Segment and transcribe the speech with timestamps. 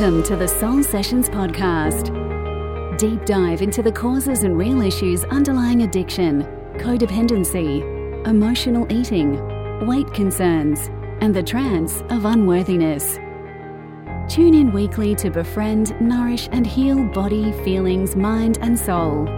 [0.00, 2.06] Welcome to the Soul Sessions podcast.
[2.96, 6.44] Deep dive into the causes and real issues underlying addiction,
[6.78, 7.82] codependency,
[8.26, 10.88] emotional eating, weight concerns,
[11.20, 13.16] and the trance of unworthiness.
[14.26, 19.28] Tune in weekly to befriend, nourish, and heal body, feelings, mind, and soul.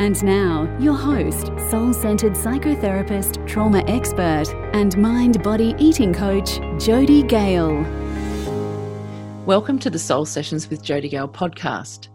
[0.00, 7.22] And now, your host, soul centered psychotherapist, trauma expert, and mind body eating coach, Jody
[7.22, 7.99] Gale.
[9.50, 12.06] Welcome to the Soul Sessions with Jody Gale podcast.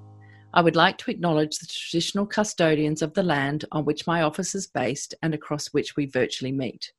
[0.53, 4.55] I would like to acknowledge the traditional custodians of the land on which my office
[4.55, 6.93] is based and across which we virtually meet,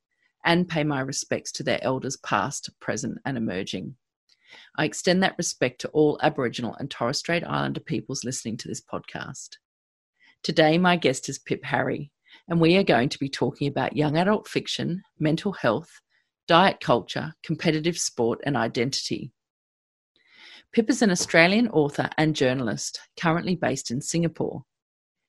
[0.44, 3.96] and pay my respects to their elders past, present, and emerging.
[4.76, 8.82] I extend that respect to all Aboriginal and Torres Strait Islander peoples listening to this
[8.82, 9.56] podcast.
[10.42, 12.10] Today, my guest is Pip Harry,
[12.46, 16.02] and we are going to be talking about young adult fiction, mental health,
[16.46, 19.32] diet culture, competitive sport, and identity
[20.72, 24.62] Pip is an Australian author and journalist, currently based in Singapore.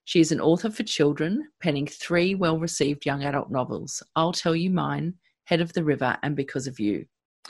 [0.04, 4.56] She is an author for children, penning three well received young adult novels I'll Tell
[4.56, 7.06] You Mine, Head of the River, and Because of You,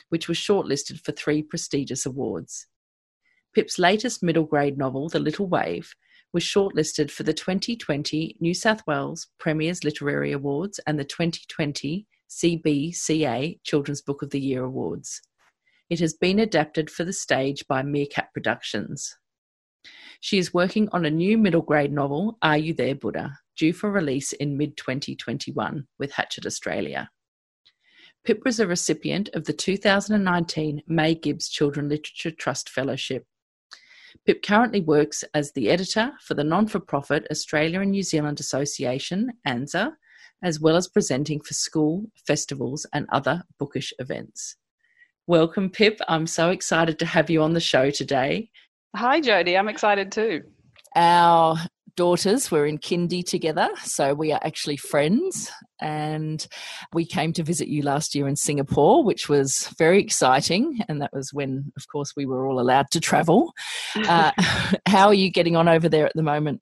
[0.10, 2.68] which was shortlisted for three prestigious awards.
[3.54, 5.94] Pip's latest middle grade novel, The Little Wave,
[6.34, 13.60] was shortlisted for the 2020 New South Wales Premiers Literary Awards and the 2020 CBCA
[13.64, 15.22] Children's Book of the Year Awards.
[15.90, 19.16] It has been adapted for the stage by Meerkat Productions.
[20.20, 23.90] She is working on a new middle grade novel, Are You There, Buddha, due for
[23.90, 27.10] release in mid 2021 with Hachette Australia.
[28.26, 33.26] Pip was a recipient of the 2019 May Gibbs Children Literature Trust Fellowship.
[34.26, 38.42] Pip currently works as the editor for the non for profit Australia and New Zealand
[38.42, 39.94] Association, ANZA,
[40.44, 44.58] as well as presenting for school, festivals, and other bookish events.
[45.30, 46.00] Welcome, Pip.
[46.08, 48.50] I'm so excited to have you on the show today.
[48.96, 49.58] Hi, Jody.
[49.58, 50.44] I'm excited too.
[50.96, 51.58] Our
[51.98, 55.52] daughters were in kindy together, so we are actually friends.
[55.82, 56.48] And
[56.94, 60.80] we came to visit you last year in Singapore, which was very exciting.
[60.88, 63.52] And that was when, of course, we were all allowed to travel.
[63.98, 64.32] Uh,
[64.86, 66.62] how are you getting on over there at the moment?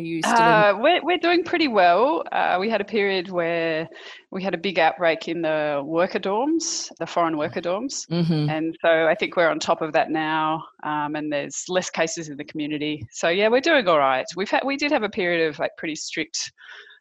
[0.00, 2.24] Are you still uh, in- we're, we're doing pretty well.
[2.32, 3.88] Uh, we had a period where
[4.30, 8.08] we had a big outbreak in the worker dorms, the foreign worker dorms.
[8.08, 8.48] Mm-hmm.
[8.48, 10.64] And so I think we're on top of that now.
[10.82, 13.06] Um, and there's less cases in the community.
[13.10, 14.26] So yeah, we're doing all right.
[14.36, 16.52] We've had, we did have a period of like pretty strict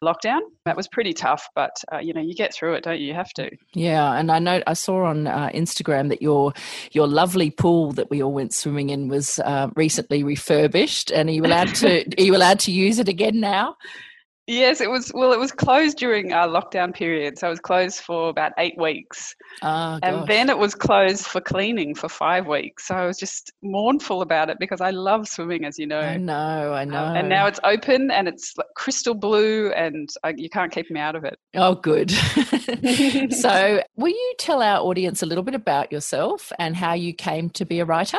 [0.03, 0.39] lockdown.
[0.65, 3.07] That was pretty tough, but uh, you know, you get through it, don't you?
[3.07, 3.49] You have to.
[3.73, 6.53] Yeah, and I know I saw on uh, Instagram that your
[6.91, 11.33] your lovely pool that we all went swimming in was uh, recently refurbished, and are
[11.33, 13.77] you allowed to are you allowed to use it again now?
[14.49, 15.11] Yes, it was.
[15.13, 18.75] Well, it was closed during our lockdown period, so it was closed for about eight
[18.79, 22.87] weeks, oh, and then it was closed for cleaning for five weeks.
[22.87, 25.99] So I was just mournful about it because I love swimming, as you know.
[25.99, 26.97] I know, I know.
[26.97, 30.89] Um, and now it's open and it's like crystal blue, and I, you can't keep
[30.89, 31.37] me out of it.
[31.53, 32.09] Oh, good.
[33.31, 37.51] so, will you tell our audience a little bit about yourself and how you came
[37.51, 38.17] to be a writer?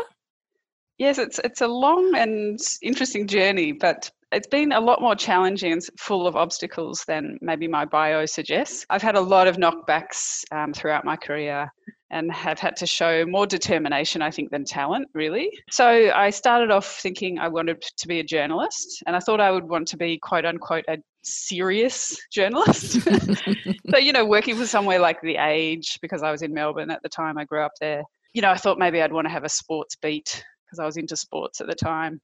[0.97, 5.73] Yes, it's it's a long and interesting journey, but it's been a lot more challenging
[5.73, 8.87] and full of obstacles than maybe my bio suggests.
[8.89, 11.73] I've had a lot of knockbacks um, throughout my career
[12.11, 15.51] and have had to show more determination, I think, than talent, really.
[15.71, 19.51] So I started off thinking I wanted to be a journalist, and I thought I
[19.51, 23.01] would want to be, quote unquote, a serious journalist.
[23.91, 27.03] so, you know, working for somewhere like The Age, because I was in Melbourne at
[27.03, 28.03] the time, I grew up there.
[28.33, 30.97] You know, I thought maybe I'd want to have a sports beat because I was
[30.97, 32.21] into sports at the time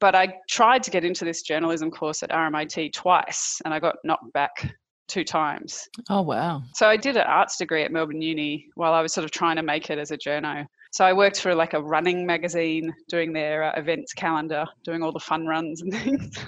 [0.00, 3.96] but I tried to get into this journalism course at RMIT twice and I got
[4.04, 4.74] knocked back
[5.08, 5.88] two times.
[6.08, 6.62] Oh, wow.
[6.74, 9.56] So I did an arts degree at Melbourne Uni while I was sort of trying
[9.56, 10.66] to make it as a journo.
[10.92, 15.12] So I worked for like a running magazine doing their uh, events calendar, doing all
[15.12, 16.38] the fun runs and things.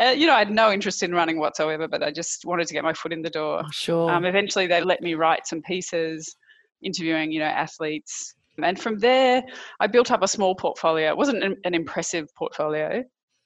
[0.00, 2.74] uh, you know, I had no interest in running whatsoever, but I just wanted to
[2.74, 3.64] get my foot in the door.
[3.70, 4.10] Sure.
[4.10, 6.36] Um, eventually, they let me write some pieces,
[6.82, 8.34] interviewing, you know, athletes,
[8.64, 9.42] and from there,
[9.80, 11.10] I built up a small portfolio.
[11.10, 13.02] It wasn't an, an impressive portfolio,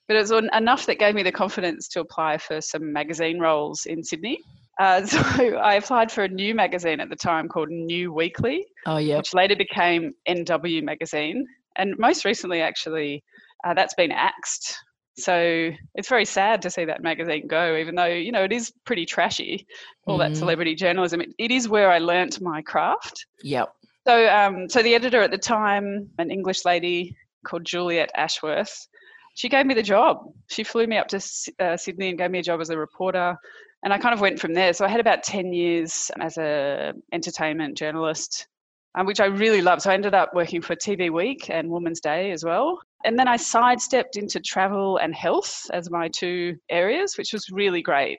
[0.08, 3.87] but it was enough that gave me the confidence to apply for some magazine roles
[3.87, 4.38] in Sydney.
[4.78, 5.20] Uh, so
[5.56, 9.34] I applied for a new magazine at the time called New Weekly, oh, yeah, which
[9.34, 11.46] later became NW Magazine.
[11.76, 13.25] And most recently, actually,
[13.64, 14.76] uh, that's been axed.
[15.17, 18.72] So it's very sad to see that magazine go, even though, you know, it is
[18.84, 19.67] pretty trashy,
[20.06, 20.28] all mm.
[20.28, 21.20] that celebrity journalism.
[21.20, 23.26] It, it is where I learnt my craft.
[23.43, 23.72] Yep.
[24.06, 27.17] So, um, so the editor at the time, an English lady
[27.47, 28.87] called Juliet Ashworth,
[29.35, 30.19] she gave me the job.
[30.49, 31.21] She flew me up to
[31.59, 33.37] uh, Sydney and gave me a job as a reporter,
[33.83, 34.73] and I kind of went from there.
[34.73, 38.47] So I had about ten years as a entertainment journalist
[38.95, 39.83] um, which I really loved.
[39.83, 42.81] So I ended up working for TV Week and Woman's Day as well.
[43.05, 47.83] And then I sidestepped into travel and health as my two areas, which was really
[47.83, 48.19] great.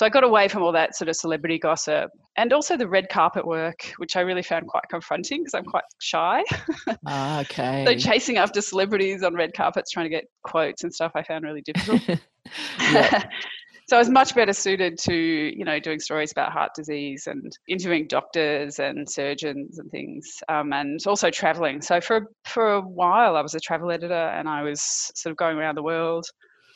[0.00, 3.10] So I got away from all that sort of celebrity gossip and also the red
[3.10, 6.42] carpet work, which I really found quite confronting because I'm quite shy.
[7.06, 7.84] Ah, okay.
[7.86, 11.44] so chasing after celebrities on red carpets, trying to get quotes and stuff, I found
[11.44, 12.00] really difficult.
[13.88, 17.52] so I was much better suited to, you know, doing stories about heart disease and
[17.68, 21.82] interviewing doctors and surgeons and things, um, and also traveling.
[21.82, 24.80] So for for a while, I was a travel editor, and I was
[25.14, 26.24] sort of going around the world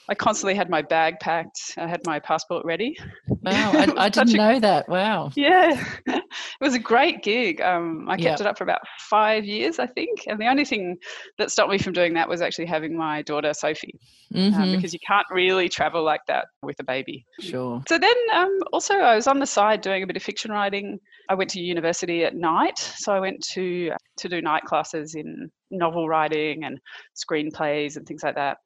[0.09, 1.75] I constantly had my bag packed.
[1.79, 2.97] I had my passport ready.
[3.27, 4.89] Wow, I, I didn't a, know that.
[4.89, 5.31] Wow.
[5.35, 6.23] Yeah, it
[6.61, 7.61] was a great gig.
[7.63, 8.41] Um, I kept yep.
[8.41, 10.25] it up for about five years, I think.
[10.27, 10.99] And the only thing
[11.39, 13.99] that stopped me from doing that was actually having my daughter Sophie,
[14.35, 14.63] um, mm-hmm.
[14.63, 17.25] um, because you can't really travel like that with a baby.
[17.41, 17.83] Sure.
[17.89, 20.99] So then, um, also, I was on the side doing a bit of fiction writing.
[21.31, 25.51] I went to university at night, so I went to to do night classes in
[25.71, 26.79] novel writing and
[27.17, 28.59] screenplays and things like that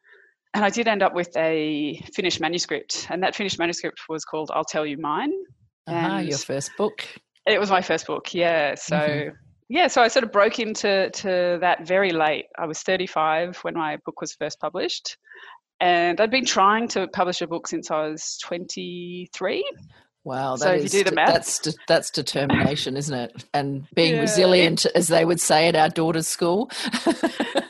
[0.58, 4.50] and I did end up with a finished manuscript, and that finished manuscript was called
[4.52, 5.32] "I'll Tell You Mine."
[5.86, 7.06] Ah, your first book.
[7.46, 8.74] It was my first book, yeah.
[8.74, 9.36] So mm-hmm.
[9.68, 12.46] yeah, so I sort of broke into to that very late.
[12.58, 15.16] I was 35 when my book was first published,
[15.78, 19.64] and I'd been trying to publish a book since I was 23.
[20.24, 23.44] Wow, that so is, that's that's determination, isn't it?
[23.54, 24.22] And being yeah.
[24.22, 26.68] resilient, as they would say at our daughter's school.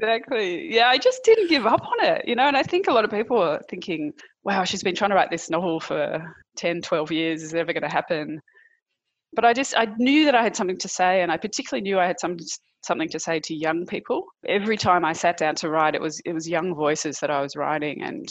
[0.00, 0.72] exactly.
[0.72, 3.04] Yeah, I just didn't give up on it, you know, and I think a lot
[3.04, 4.12] of people are thinking,
[4.44, 7.42] wow, she's been trying to write this novel for 10, 12 years.
[7.42, 8.40] Is it ever going to happen?
[9.34, 11.98] But I just, I knew that I had something to say, and I particularly knew
[11.98, 12.36] I had some,
[12.82, 14.24] something to say to young people.
[14.48, 17.40] Every time I sat down to write, it was, it was young voices that I
[17.40, 18.28] was writing, and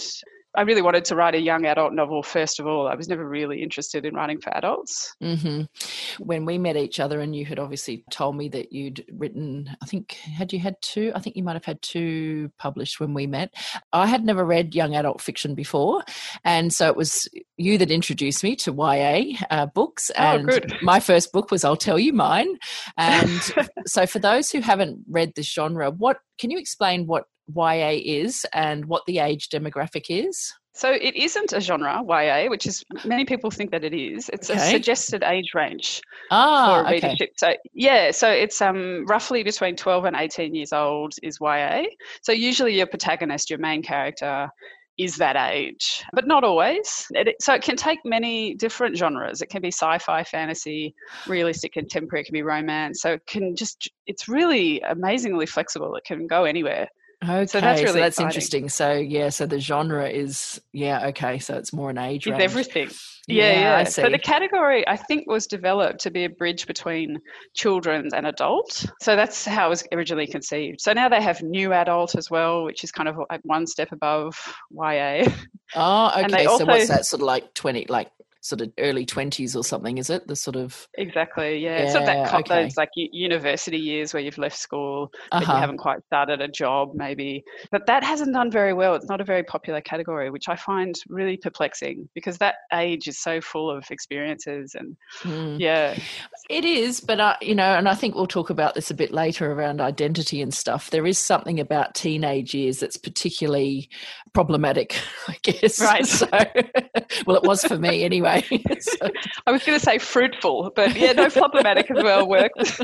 [0.55, 2.87] I really wanted to write a young adult novel first of all.
[2.87, 5.13] I was never really interested in writing for adults.
[5.21, 6.23] Mm-hmm.
[6.23, 9.85] When we met each other, and you had obviously told me that you'd written, I
[9.85, 11.11] think, had you had two?
[11.13, 13.53] I think you might have had two published when we met.
[13.93, 16.03] I had never read young adult fiction before.
[16.43, 20.09] And so it was you that introduced me to YA uh, books.
[20.17, 22.57] Oh, and oh, my first book was I'll Tell You Mine.
[22.97, 23.41] And
[23.85, 27.25] so for those who haven't read this genre, what can you explain what
[27.55, 30.53] YA is and what the age demographic is?
[30.73, 34.29] So it isn't a genre, YA, which is many people think that it is.
[34.31, 34.59] It's okay.
[34.59, 36.01] a suggested age range
[36.31, 37.19] ah, for readership.
[37.21, 37.31] Okay.
[37.35, 41.83] So yeah, so it's um, roughly between 12 and 18 years old is YA.
[42.21, 44.49] So usually your protagonist, your main character,
[44.99, 47.07] is that age, but not always.
[47.11, 49.41] It, so it can take many different genres.
[49.41, 50.93] It can be sci-fi, fantasy,
[51.25, 52.21] realistic, contemporary.
[52.21, 53.01] It can be romance.
[53.01, 53.89] So it can just.
[54.07, 55.95] It's really amazingly flexible.
[55.95, 56.89] It can go anywhere.
[57.21, 58.69] Okay, so that's really so that's interesting.
[58.69, 61.39] So yeah, so the genre is yeah okay.
[61.39, 62.43] So it's more an age it's range.
[62.43, 62.89] everything.
[63.27, 63.59] Yeah, yeah.
[63.59, 63.83] yeah.
[63.83, 67.19] So the category I think was developed to be a bridge between
[67.53, 68.85] children and adult.
[69.01, 70.79] So that's how it was originally conceived.
[70.79, 73.91] So now they have new adult as well, which is kind of like one step
[73.91, 74.35] above
[74.71, 75.25] YA.
[75.75, 76.45] Oh, okay.
[76.45, 79.97] Also, so what's that sort of like twenty like sort of early 20s or something
[79.97, 80.27] is it?
[80.27, 82.63] The sort of exactly yeah, yeah sort of that okay.
[82.63, 85.53] those like university years where you've left school but uh-huh.
[85.53, 87.43] you haven't quite started a job maybe.
[87.71, 88.95] But that hasn't done very well.
[88.95, 93.19] It's not a very popular category which i find really perplexing because that age is
[93.19, 95.59] so full of experiences and mm.
[95.59, 95.97] yeah.
[96.49, 99.11] It is but uh, you know and i think we'll talk about this a bit
[99.11, 100.89] later around identity and stuff.
[100.89, 103.89] There is something about teenage years that's particularly
[104.33, 104.95] problematic
[105.27, 105.81] i guess.
[105.81, 106.05] Right.
[106.19, 106.27] So
[107.25, 108.63] well it was for me anyway anyway.
[108.79, 109.09] so.
[109.45, 112.79] I was going to say fruitful, but yeah, no, problematic as well works.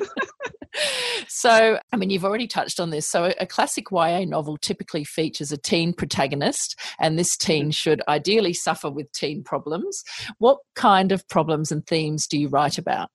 [1.27, 3.07] so, I mean, you've already touched on this.
[3.07, 7.69] So, a classic YA novel typically features a teen protagonist, and this teen mm-hmm.
[7.71, 10.03] should ideally suffer with teen problems.
[10.39, 13.09] What kind of problems and themes do you write about?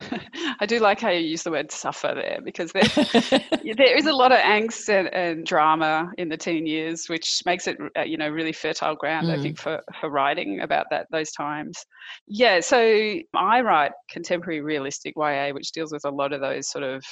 [0.60, 2.82] I do like how you use the word suffer there because there,
[3.76, 7.66] there is a lot of angst and, and, drama in the teen years, which makes
[7.66, 9.38] it uh, you know really fertile ground, mm.
[9.38, 11.84] I think, for for writing about that those times.
[12.26, 12.78] Yeah, so
[13.34, 17.02] I write contemporary realistic YA, which deals with a lot of those sort of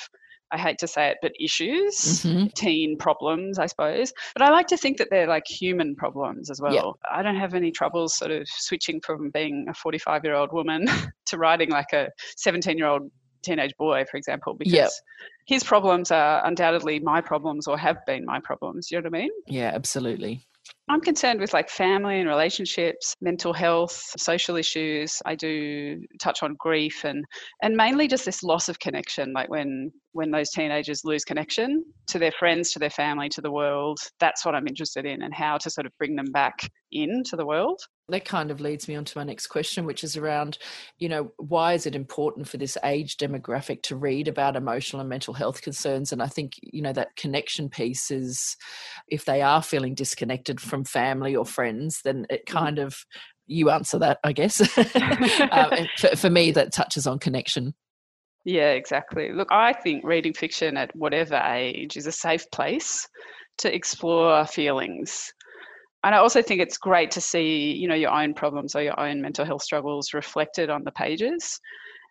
[0.55, 2.47] I hate to say it, but issues, mm-hmm.
[2.55, 4.13] teen problems, I suppose.
[4.35, 6.73] But I like to think that they're like human problems as well.
[6.73, 6.85] Yep.
[7.13, 10.87] I don't have any troubles sort of switching from being a 45 year old woman
[11.27, 13.11] to writing like a 17 year old
[13.43, 14.91] teenage boy, for example, because yep.
[15.47, 18.93] his problems are undoubtedly my problems or have been my problems.
[18.93, 19.31] You know what I mean?
[19.49, 20.47] Yeah, absolutely.
[20.89, 25.23] I'm concerned with like family and relationships, mental health, social issues.
[25.25, 27.25] I do touch on grief and
[27.63, 32.19] and mainly just this loss of connection, like when when those teenagers lose connection to
[32.19, 33.99] their friends, to their family, to the world.
[34.21, 37.47] That's what I'm interested in, and how to sort of bring them back into the
[37.47, 37.81] world.
[38.11, 40.59] That kind of leads me on to my next question, which is around,
[40.99, 45.09] you know, why is it important for this age demographic to read about emotional and
[45.09, 46.13] mental health concerns?
[46.13, 48.57] And I think, you know, that connection piece is
[49.09, 52.57] if they are feeling disconnected from family or friends, then it mm-hmm.
[52.57, 52.97] kind of
[53.47, 54.61] you answer that, I guess.
[55.51, 57.75] um, for, for me, that touches on connection.
[58.45, 59.33] Yeah, exactly.
[59.33, 63.09] Look, I think reading fiction at whatever age is a safe place
[63.59, 65.33] to explore feelings.
[66.03, 68.99] And I also think it's great to see, you know, your own problems or your
[69.01, 71.59] own mental health struggles reflected on the pages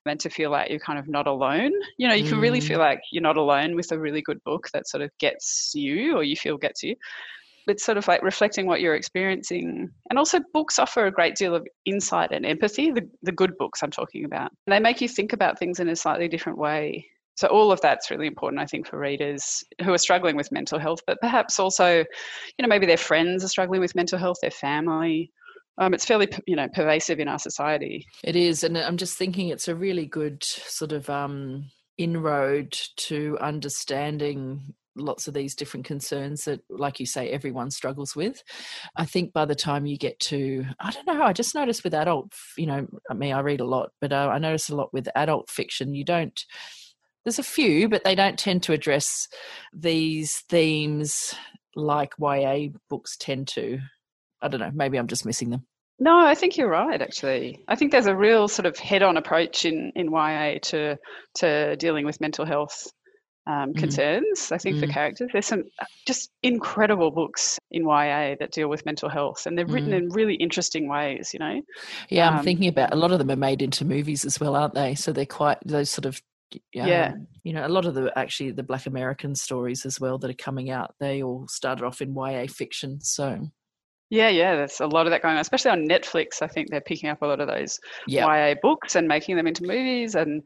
[0.05, 1.71] and to feel like you're kind of not alone.
[1.97, 2.83] You know, you can really feel mm.
[2.83, 6.23] like you're not alone with a really good book that sort of gets you or
[6.23, 6.95] you feel gets you
[7.67, 9.89] it's sort of like reflecting what you're experiencing.
[10.09, 13.81] And also, books offer a great deal of insight and empathy, the, the good books
[13.81, 14.51] I'm talking about.
[14.67, 17.05] They make you think about things in a slightly different way.
[17.35, 20.79] So, all of that's really important, I think, for readers who are struggling with mental
[20.79, 24.51] health, but perhaps also, you know, maybe their friends are struggling with mental health, their
[24.51, 25.31] family.
[25.79, 28.05] Um, it's fairly, you know, pervasive in our society.
[28.23, 33.37] It is, and I'm just thinking it's a really good sort of um, inroad to
[33.41, 38.43] understanding lots of these different concerns that like you say everyone struggles with.
[38.95, 41.93] I think by the time you get to i don't know i just noticed with
[41.93, 44.93] adult you know i mean i read a lot but uh, i notice a lot
[44.93, 46.45] with adult fiction you don't
[47.23, 49.27] there's a few but they don't tend to address
[49.73, 51.33] these themes
[51.75, 53.79] like ya books tend to.
[54.41, 55.65] I don't know maybe i'm just missing them.
[55.99, 57.01] No, I think you're right.
[57.01, 60.97] Actually, I think there's a real sort of head-on approach in in YA to
[61.35, 62.91] to dealing with mental health
[63.47, 63.77] um, mm.
[63.77, 64.81] concerns, I think, mm.
[64.81, 65.29] for characters.
[65.33, 69.65] There's some uh, just incredible books in YA that deal with mental health, and they're
[69.65, 69.97] written mm.
[69.97, 71.61] in really interesting ways, you know?
[72.09, 74.55] Yeah, I'm um, thinking about a lot of them are made into movies as well,
[74.55, 74.95] aren't they?
[74.95, 76.21] So they're quite those sort of.
[76.53, 80.19] Um, yeah, you know, a lot of the actually the Black American stories as well
[80.19, 80.93] that are coming out.
[80.99, 83.49] They all started off in YA fiction, so
[84.09, 86.41] yeah, yeah, there's a lot of that going on, especially on Netflix.
[86.41, 88.27] I think they're picking up a lot of those yep.
[88.27, 90.43] YA books and making them into movies, and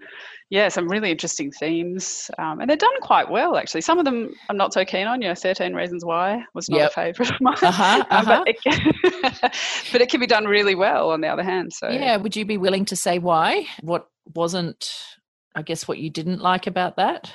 [0.50, 2.32] yeah, some really interesting themes.
[2.38, 3.82] Um, and they're done quite well, actually.
[3.82, 5.22] Some of them I'm not so keen on.
[5.22, 6.92] You know, 13 Reasons Why was not yep.
[6.92, 8.44] a favourite of mine, uh-huh, uh-huh.
[8.46, 9.52] but, it can,
[9.92, 11.12] but it can be done really well.
[11.12, 13.66] On the other hand, so yeah, would you be willing to say why?
[13.82, 14.90] What wasn't,
[15.56, 17.32] I guess, what you didn't like about that?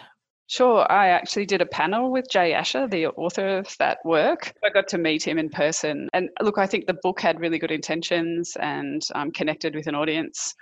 [0.52, 0.85] Sure.
[0.92, 4.52] I actually did a panel with Jay Asher, the author of that work.
[4.62, 6.11] I got to meet him in person.
[6.12, 9.94] And look, I think the book had really good intentions and um, connected with an
[9.94, 10.54] audience.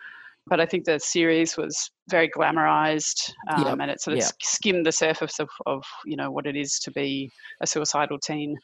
[0.47, 3.79] But I think the series was very glamorized um, yep.
[3.81, 4.33] and it sort of yep.
[4.41, 7.29] skimmed the surface of, of, you know, what it is to be
[7.61, 8.57] a suicidal teen.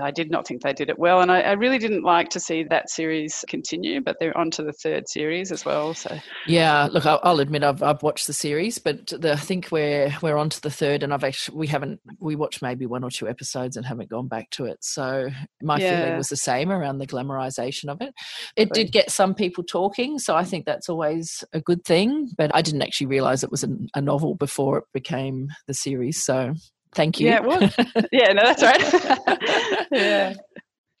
[0.00, 2.40] I did not think they did it well, and I, I, really didn't like to
[2.40, 4.00] see that series continue.
[4.00, 5.94] But they're on to the third series as well.
[5.94, 9.68] So yeah, look, I'll, I'll admit I've, I've watched the series, but the, I think
[9.70, 13.04] we're we're on to the third, and I've actually we haven't we watched maybe one
[13.04, 14.78] or two episodes and haven't gone back to it.
[14.80, 15.28] So
[15.62, 16.00] my yeah.
[16.00, 18.12] feeling was the same around the glamorization of it.
[18.56, 22.30] It did get some people talking, so I think that's always a good thing.
[22.36, 26.24] But I didn't actually realize it was a, a novel before it became the series.
[26.24, 26.54] So
[26.94, 27.28] Thank you.
[27.28, 27.74] Yeah, it was.
[28.12, 29.86] yeah, no, that's right.
[29.92, 30.34] yeah.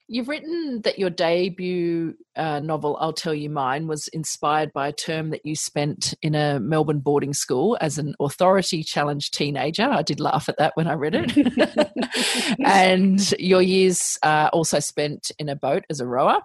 [0.06, 4.92] You've written that your debut uh, novel, I'll Tell You Mine, was inspired by a
[4.92, 9.84] term that you spent in a Melbourne boarding school as an authority challenged teenager.
[9.84, 12.58] I did laugh at that when I read it.
[12.64, 16.40] and your years uh, also spent in a boat as a rower,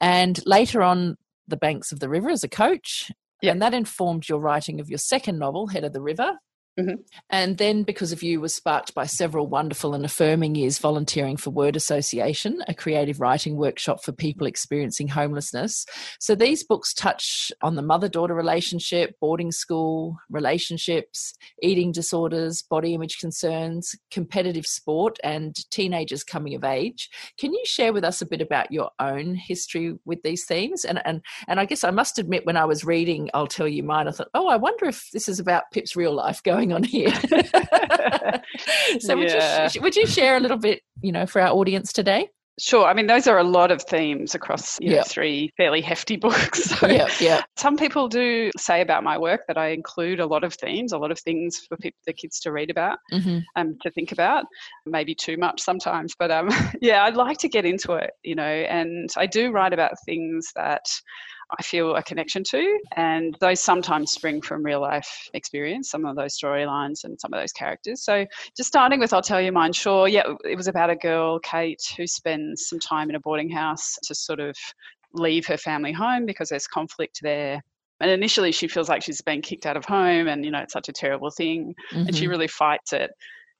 [0.00, 1.16] and later on
[1.46, 3.12] the banks of the river as a coach.
[3.42, 3.52] Yep.
[3.52, 6.32] And that informed your writing of your second novel, Head of the River,
[6.78, 7.02] Mm-hmm.
[7.28, 11.50] And then, because of you, was sparked by several wonderful and affirming years volunteering for
[11.50, 15.84] Word Association, a creative writing workshop for people experiencing homelessness.
[16.20, 22.94] So, these books touch on the mother daughter relationship, boarding school, relationships, eating disorders, body
[22.94, 27.10] image concerns, competitive sport, and teenagers coming of age.
[27.38, 30.84] Can you share with us a bit about your own history with these themes?
[30.84, 33.82] And, and, and I guess I must admit, when I was reading I'll Tell You
[33.82, 36.72] Mine, I thought, oh, I wonder if this is about Pip's real life going going
[36.72, 37.12] on here.
[39.00, 39.62] so yeah.
[39.62, 42.28] would you would you share a little bit, you know, for our audience today?
[42.60, 42.86] Sure.
[42.86, 46.74] I mean, those are a lot of themes across you know, three fairly hefty books.
[46.78, 47.42] So yeah, yeah.
[47.56, 50.98] Some people do say about my work that I include a lot of themes, a
[50.98, 53.38] lot of things for people, the kids to read about, mm-hmm.
[53.54, 54.44] um, to think about.
[54.86, 58.42] Maybe too much sometimes, but um, yeah, I'd like to get into it, you know.
[58.42, 60.82] And I do write about things that
[61.50, 62.80] I feel a connection to.
[62.96, 67.40] And those sometimes spring from real life experience, some of those storylines and some of
[67.40, 68.02] those characters.
[68.02, 68.26] So
[68.56, 70.08] just starting with I'll Tell You Mine, sure.
[70.08, 73.96] Yeah, it was about a girl, Kate, who spends some time in a boarding house
[74.04, 74.56] to sort of
[75.14, 77.62] leave her family home because there's conflict there
[78.00, 80.72] And initially, she feels like she's been kicked out of home, and you know it's
[80.72, 82.06] such a terrible thing, mm-hmm.
[82.06, 82.30] and she mm-hmm.
[82.30, 83.10] really fights it.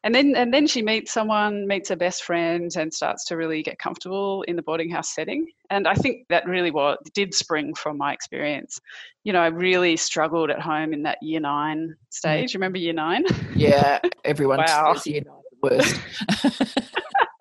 [0.05, 3.63] And then, and then she meets someone, meets her best friend, and starts to really
[3.63, 5.49] get comfortable in the boarding house setting.
[5.71, 8.81] And I think that really what did spring from my experience.
[9.25, 12.51] You know, I really struggled at home in that year nine stage.
[12.51, 12.59] Mm-hmm.
[12.59, 13.25] Remember year nine?
[13.55, 14.95] Yeah, everyone wow.
[15.05, 16.85] year nine the worst.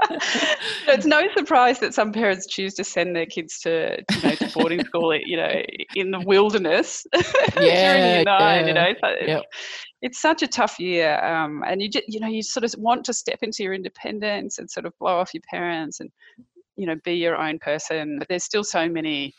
[0.10, 4.36] so it's no surprise that some parents choose to send their kids to, you know,
[4.36, 5.62] to boarding school, you know,
[5.96, 7.06] in the wilderness
[7.60, 8.62] yeah, during year nine.
[8.62, 8.68] Yeah.
[8.68, 9.44] You know, so yep.
[10.02, 13.04] It's such a tough year, um, and you just, you know, you sort of want
[13.06, 16.12] to step into your independence and sort of blow off your parents and,
[16.76, 18.20] you know, be your own person.
[18.20, 19.34] But there's still so many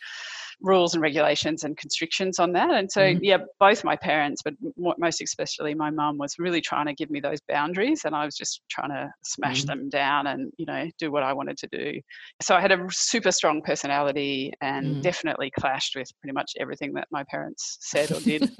[0.61, 2.71] rules and regulations and constrictions on that.
[2.71, 3.23] And so, mm-hmm.
[3.23, 7.21] yeah, both my parents, but most especially my mum, was really trying to give me
[7.21, 9.67] those boundaries, and I was just trying to smash mm-hmm.
[9.69, 12.01] them down and you know do what I wanted to do.
[12.43, 15.01] So I had a super strong personality and mm-hmm.
[15.01, 18.51] definitely clashed with pretty much everything that my parents said or did.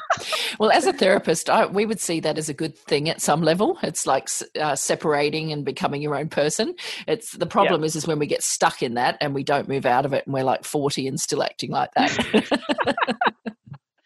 [0.58, 3.42] well, as a therapist, I, we would see that as a good thing at some
[3.42, 3.78] level.
[3.82, 4.28] It's like
[4.60, 6.74] uh, separating and becoming your own person.
[7.06, 7.86] It's the problem yep.
[7.86, 10.26] is is when we get stuck in that and we don't move out of it,
[10.26, 13.16] and we're like forty and still acting like that.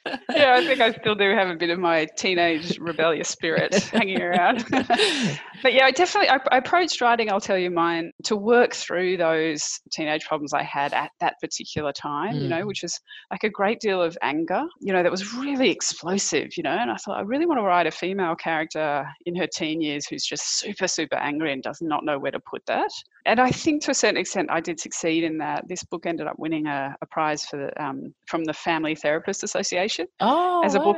[0.34, 4.20] yeah, I think I still do have a bit of my teenage rebellious spirit hanging
[4.20, 4.64] around.
[5.62, 7.30] but yeah, I definitely I, I, approached writing.
[7.30, 11.92] I'll tell you mine to work through those teenage problems I had at that particular
[11.92, 12.34] time.
[12.34, 12.42] Mm.
[12.42, 12.66] You know, mm.
[12.66, 13.00] which was
[13.30, 14.64] like a great deal of anger.
[14.80, 16.56] You know, that was really explosive.
[16.56, 19.46] You know, and I thought I really want to write a female character in her
[19.46, 22.90] teen years who's just super super angry and does not know where to put that
[23.26, 25.66] and I think to a certain extent I did succeed in that.
[25.68, 29.42] This book ended up winning a, a prize for the, um, from the Family Therapist
[29.42, 30.06] Association.
[30.26, 30.80] Oh, as a wow.
[30.80, 30.96] book,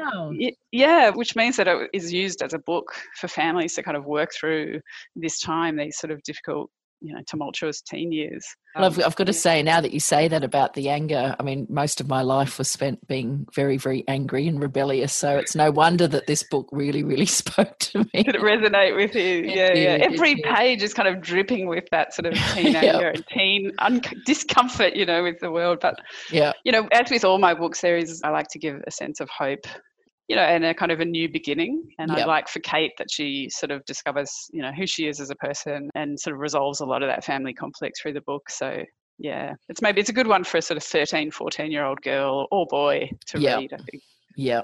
[0.72, 4.04] yeah, which means that it is used as a book for families to kind of
[4.04, 4.80] work through
[5.16, 8.46] this time, these sort of difficult you know tumultuous teen years.
[8.74, 11.34] Well, I've, um, I've, got to say now that you say that about the anger,
[11.38, 15.14] I mean, most of my life was spent being very, very angry and rebellious.
[15.14, 18.22] So it's no wonder that this book really, really spoke to me.
[18.22, 19.44] Did it resonate with you?
[19.44, 19.98] yeah, yeah.
[20.00, 22.84] Every page is kind of dripping with that sort of teen yep.
[22.84, 25.78] anger and teen un- discomfort, you know, with the world.
[25.80, 25.98] But
[26.30, 28.90] yeah, you know, as with all my books, there is I like to give a
[28.90, 29.66] sense of hope
[30.28, 31.84] you know, and a kind of a new beginning.
[31.98, 32.20] And yep.
[32.20, 35.30] I like for Kate that she sort of discovers, you know, who she is as
[35.30, 38.50] a person and sort of resolves a lot of that family conflict through the book.
[38.50, 38.84] So
[39.18, 42.02] yeah, it's maybe it's a good one for a sort of 13, 14 year old
[42.02, 43.58] girl or boy to yep.
[43.58, 44.02] read, I think.
[44.36, 44.62] Yeah.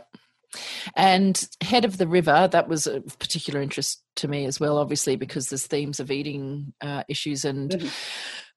[0.97, 5.17] And Head of the River, that was a particular interest to me as well, obviously,
[5.17, 7.89] because there's themes of eating uh, issues and mm-hmm.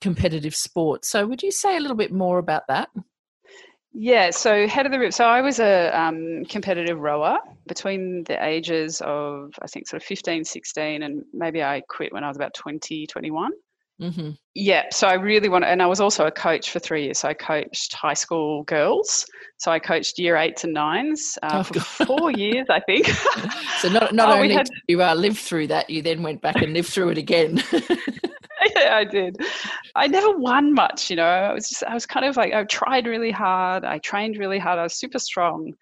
[0.01, 1.06] competitive sport.
[1.06, 2.89] So, would you say a little bit more about that?
[3.97, 5.13] Yeah, so head of the rip.
[5.13, 10.05] So I was a um, competitive rower between the ages of, I think, sort of
[10.05, 13.51] 15, 16, and maybe I quit when I was about 20, 21.
[14.01, 14.31] Mm-hmm.
[14.53, 17.19] Yeah, so I really want and I was also a coach for three years.
[17.19, 19.25] So I coached high school girls.
[19.58, 23.08] So I coached year eights and nines uh, oh, for four years, I think.
[23.79, 26.41] so not not oh, only had, did you uh, live through that, you then went
[26.41, 27.63] back and lived through it again.
[28.75, 29.37] yeah, I did.
[29.95, 31.25] I never won much, you know.
[31.25, 33.85] I was just, I was kind of like, I tried really hard.
[33.85, 34.79] I trained really hard.
[34.79, 35.73] I was super strong,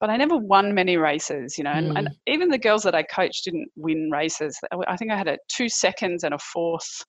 [0.00, 1.72] but I never won many races, you know.
[1.72, 1.98] And, mm.
[1.98, 4.58] and even the girls that I coached didn't win races.
[4.88, 7.04] I think I had a two seconds and a fourth.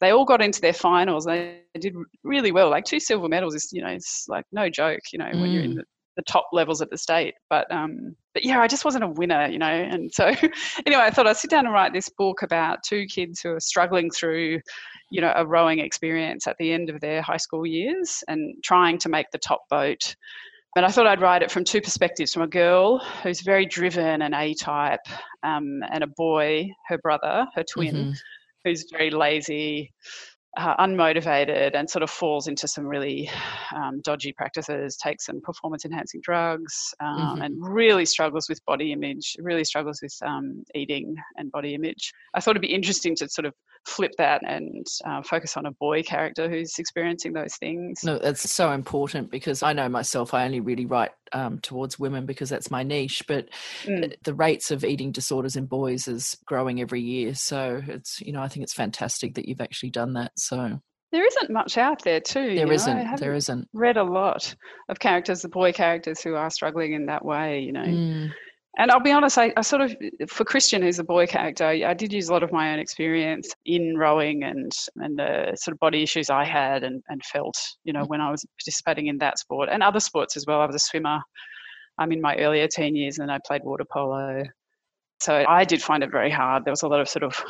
[0.00, 1.24] They all got into their finals.
[1.24, 2.70] They did really well.
[2.70, 5.40] Like two silver medals is, you know, it's like no joke, you know, mm.
[5.40, 5.76] when you're in mm.
[5.76, 5.84] the,
[6.16, 7.34] the top levels at the state.
[7.50, 9.66] But um, but yeah, I just wasn't a winner, you know.
[9.66, 10.26] And so
[10.86, 13.60] anyway, I thought I'd sit down and write this book about two kids who are
[13.60, 14.60] struggling through,
[15.10, 18.98] you know, a rowing experience at the end of their high school years and trying
[18.98, 20.16] to make the top boat.
[20.74, 24.22] But I thought I'd write it from two perspectives from a girl who's very driven
[24.22, 25.06] and A type,
[25.44, 28.10] um, and a boy, her brother, her twin, mm-hmm.
[28.64, 29.92] who's very lazy,
[30.56, 33.30] uh, unmotivated and sort of falls into some really
[33.74, 37.42] um, dodgy practices, takes some performance enhancing drugs, um, mm-hmm.
[37.42, 42.12] and really struggles with body image, really struggles with um, eating and body image.
[42.34, 43.54] I thought it'd be interesting to sort of
[43.86, 48.02] flip that and uh, focus on a boy character who's experiencing those things.
[48.02, 52.26] No, that's so important because I know myself, I only really write um, towards women
[52.26, 53.48] because that's my niche, but
[53.84, 54.12] mm.
[54.22, 57.34] the rates of eating disorders in boys is growing every year.
[57.34, 60.32] So it's, you know, I think it's fantastic that you've actually done that.
[60.36, 60.80] So
[61.12, 62.56] there isn't much out there too.
[62.56, 62.74] There not
[63.20, 63.68] There isn't.
[63.72, 64.54] Read a lot
[64.88, 67.60] of characters, the boy characters who are struggling in that way.
[67.60, 68.30] You know, mm.
[68.76, 69.96] And I'll be honest, I, I, sort of,
[70.28, 72.80] for Christian, who's a boy character, I, I, did use a lot of my own
[72.80, 77.56] experience in rowing and and the sort of body issues I had and, and felt,
[77.84, 80.60] you know, when I was participating in that sport and other sports as well.
[80.60, 81.20] I was a swimmer.
[81.98, 84.42] I'm in my earlier teen years and I played water polo.
[85.20, 86.64] So I did find it very hard.
[86.64, 87.40] There was a lot of sort of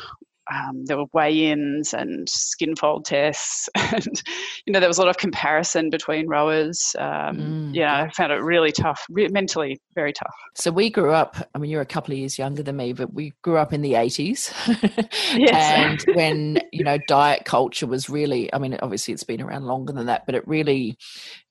[0.53, 4.21] um, there were weigh-ins and skin fold tests, and
[4.65, 6.95] you know there was a lot of comparison between rowers.
[6.99, 10.35] Um, mm, yeah, I found it really tough, re- mentally very tough.
[10.53, 11.35] So we grew up.
[11.53, 13.81] I mean, you're a couple of years younger than me, but we grew up in
[13.81, 14.53] the 80s,
[15.35, 16.05] yes.
[16.07, 18.53] and when you know diet culture was really.
[18.53, 20.97] I mean, obviously it's been around longer than that, but it really,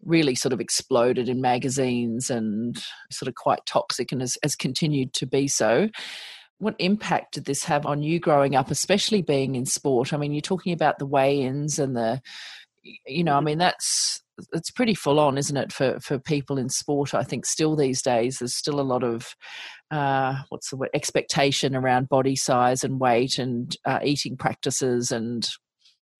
[0.04, 2.80] really sort of exploded in magazines and
[3.10, 5.88] sort of quite toxic, and has, has continued to be so
[6.58, 10.12] what impact did this have on you growing up, especially being in sport?
[10.12, 12.20] I mean, you're talking about the weigh-ins and the,
[12.82, 13.46] you know, I mm-hmm.
[13.46, 17.14] mean, that's it's pretty full on, isn't it, for for people in sport?
[17.14, 19.34] I think still these days there's still a lot of
[19.90, 25.48] uh, what's the word expectation around body size and weight and uh, eating practices and.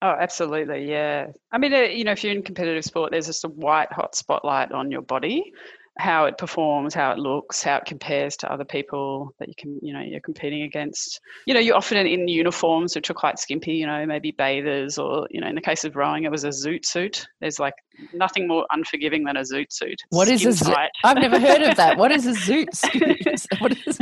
[0.01, 1.27] Oh, absolutely, yeah.
[1.51, 4.15] I mean, uh, you know, if you're in competitive sport, there's just a white hot
[4.15, 5.51] spotlight on your body
[5.97, 9.79] how it performs, how it looks, how it compares to other people that you can,
[9.81, 11.21] you know, you're competing against.
[11.45, 13.73] You know, you're often in uniforms which are quite skimpy.
[13.73, 16.49] You know, maybe bathers, or you know, in the case of rowing, it was a
[16.49, 17.27] zoot suit.
[17.39, 17.75] There's like
[18.13, 20.01] nothing more unforgiving than a zoot suit.
[20.09, 20.87] What is a zoot?
[21.03, 21.97] I've never heard of that.
[21.97, 23.45] What is a zoot suit?
[23.59, 23.99] what is?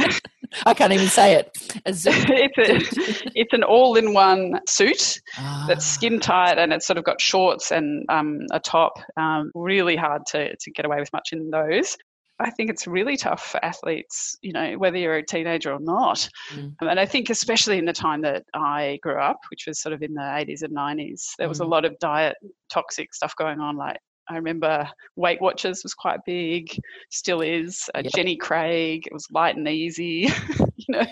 [0.65, 1.49] I can't even say it.
[1.86, 5.65] it's, a, it's an all-in-one suit ah.
[5.67, 8.99] that's skin tight and it's sort of got shorts and um, a top.
[9.17, 11.97] Um, really hard to, to get away with much in those.
[12.39, 16.27] I think it's really tough for athletes, you know, whether you're a teenager or not.
[16.53, 16.73] Mm.
[16.81, 20.01] And I think, especially in the time that I grew up, which was sort of
[20.01, 21.65] in the 80s and 90s, there was mm.
[21.65, 22.35] a lot of diet
[22.71, 23.97] toxic stuff going on, like
[24.29, 26.77] I remember Weight Watchers was quite big,
[27.09, 27.89] still is.
[27.93, 28.13] Uh, yep.
[28.15, 30.29] Jenny Craig, it was Lite n' Easy.
[30.75, 31.05] you know,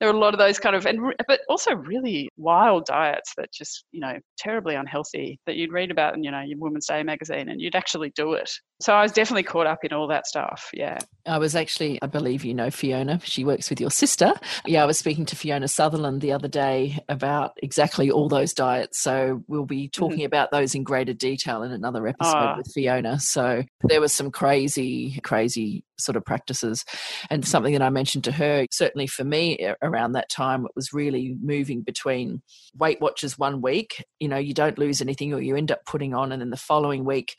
[0.00, 3.52] there were a lot of those kind of, and but also really wild diets that
[3.52, 7.02] just you know terribly unhealthy that you'd read about in you know your Women's Day
[7.02, 8.50] magazine, and you'd actually do it.
[8.80, 10.68] So I was definitely caught up in all that stuff.
[10.74, 10.98] Yeah.
[11.26, 13.20] I was actually, I believe you know Fiona.
[13.24, 14.34] She works with your sister.
[14.66, 19.00] Yeah, I was speaking to Fiona Sutherland the other day about exactly all those diets.
[19.00, 20.26] So we'll be talking mm-hmm.
[20.26, 22.55] about those in greater detail in another episode oh.
[22.56, 23.18] With Fiona.
[23.20, 26.84] So there was some crazy, crazy sort of practices.
[27.30, 30.92] And something that I mentioned to her, certainly for me around that time, it was
[30.92, 32.42] really moving between
[32.76, 36.14] Weight Watchers one week, you know, you don't lose anything or you end up putting
[36.14, 37.36] on, and then the following week,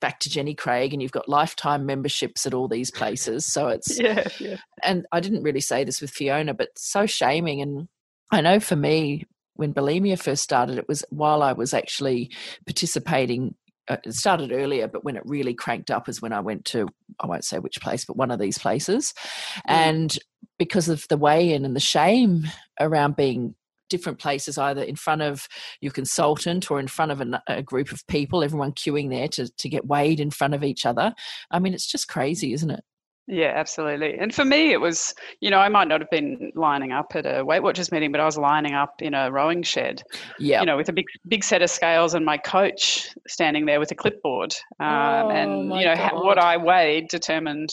[0.00, 3.46] back to Jenny Craig and you've got lifetime memberships at all these places.
[3.46, 4.56] So it's yeah, yeah.
[4.82, 7.60] And I didn't really say this with Fiona, but so shaming.
[7.60, 7.88] And
[8.30, 9.24] I know for me,
[9.54, 12.30] when bulimia first started, it was while I was actually
[12.66, 13.54] participating.
[13.88, 16.88] Uh, it started earlier, but when it really cranked up is when I went to,
[17.20, 19.14] I won't say which place, but one of these places.
[19.58, 19.62] Mm.
[19.68, 20.18] And
[20.58, 22.44] because of the weigh in and the shame
[22.80, 23.54] around being
[23.88, 25.48] different places, either in front of
[25.80, 29.48] your consultant or in front of a, a, group of people, everyone queuing there to,
[29.48, 31.14] to get weighed in front of each other.
[31.50, 32.84] I mean, it's just crazy, isn't it?
[33.28, 34.16] Yeah, absolutely.
[34.18, 37.26] And for me, it was, you know, I might not have been lining up at
[37.26, 40.02] a Weight Watchers meeting, but I was lining up in a rowing shed,
[40.38, 43.80] yeah, you know, with a big, big set of scales and my coach standing there
[43.80, 44.54] with a clipboard.
[44.78, 46.24] Um, oh, and, you know, God.
[46.24, 47.70] what I weighed determined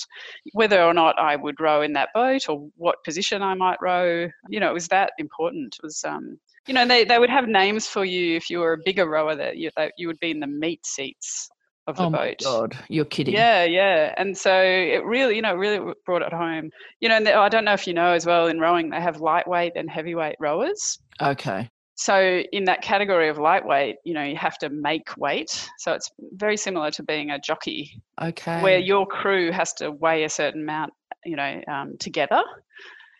[0.53, 4.29] whether or not I would row in that boat or what position I might row.
[4.49, 5.75] You know, it was that important.
[5.75, 8.73] It was, um, you know, they, they would have names for you if you were
[8.73, 11.51] a bigger rower that you, that you would be in the meat seats
[11.87, 12.41] of the oh boat.
[12.43, 13.33] God, you're kidding.
[13.33, 14.13] Yeah, yeah.
[14.17, 16.71] And so it really, you know, really brought it home.
[16.99, 19.19] You know, and I don't know if you know as well in rowing, they have
[19.19, 20.99] lightweight and heavyweight rowers.
[21.21, 21.69] Okay.
[21.95, 25.69] So in that category of lightweight, you know, you have to make weight.
[25.77, 28.01] So it's very similar to being a jockey.
[28.21, 28.61] Okay.
[28.61, 30.93] Where your crew has to weigh a certain amount,
[31.23, 32.41] you know, um, together.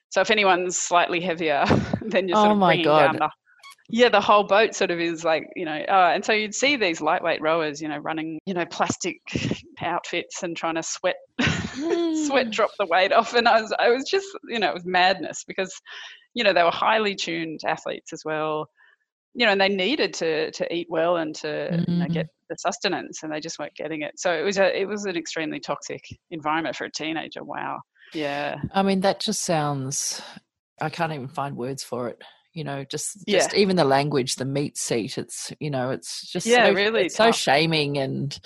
[0.10, 1.66] So if anyone's slightly heavier,
[2.02, 3.00] then you're sort oh of bringing God.
[3.00, 3.30] down the
[3.94, 6.78] yeah, the whole boat sort of is like, you know, uh, and so you'd see
[6.78, 9.18] these lightweight rowers, you know, running, you know, plastic
[9.82, 11.18] outfits and trying to sweat,
[12.26, 13.36] sweat drop the weight off.
[13.36, 15.80] And I was, I was just, you know, it was madness because,
[16.34, 18.68] you know, they were highly tuned athletes as well,
[19.36, 21.88] you know, and they needed to to eat well and to mm.
[21.88, 22.30] you know, get mm.
[22.50, 24.14] the sustenance, and they just weren't getting it.
[24.20, 27.44] So it was a, it was an extremely toxic environment for a teenager.
[27.44, 27.82] Wow.
[28.12, 28.60] Yeah.
[28.74, 30.20] I mean, that just sounds.
[30.82, 32.24] I can't even find words for it
[32.54, 33.60] you know just just yeah.
[33.60, 37.32] even the language the meat seat it's you know it's just yeah so, really so
[37.32, 38.40] shaming and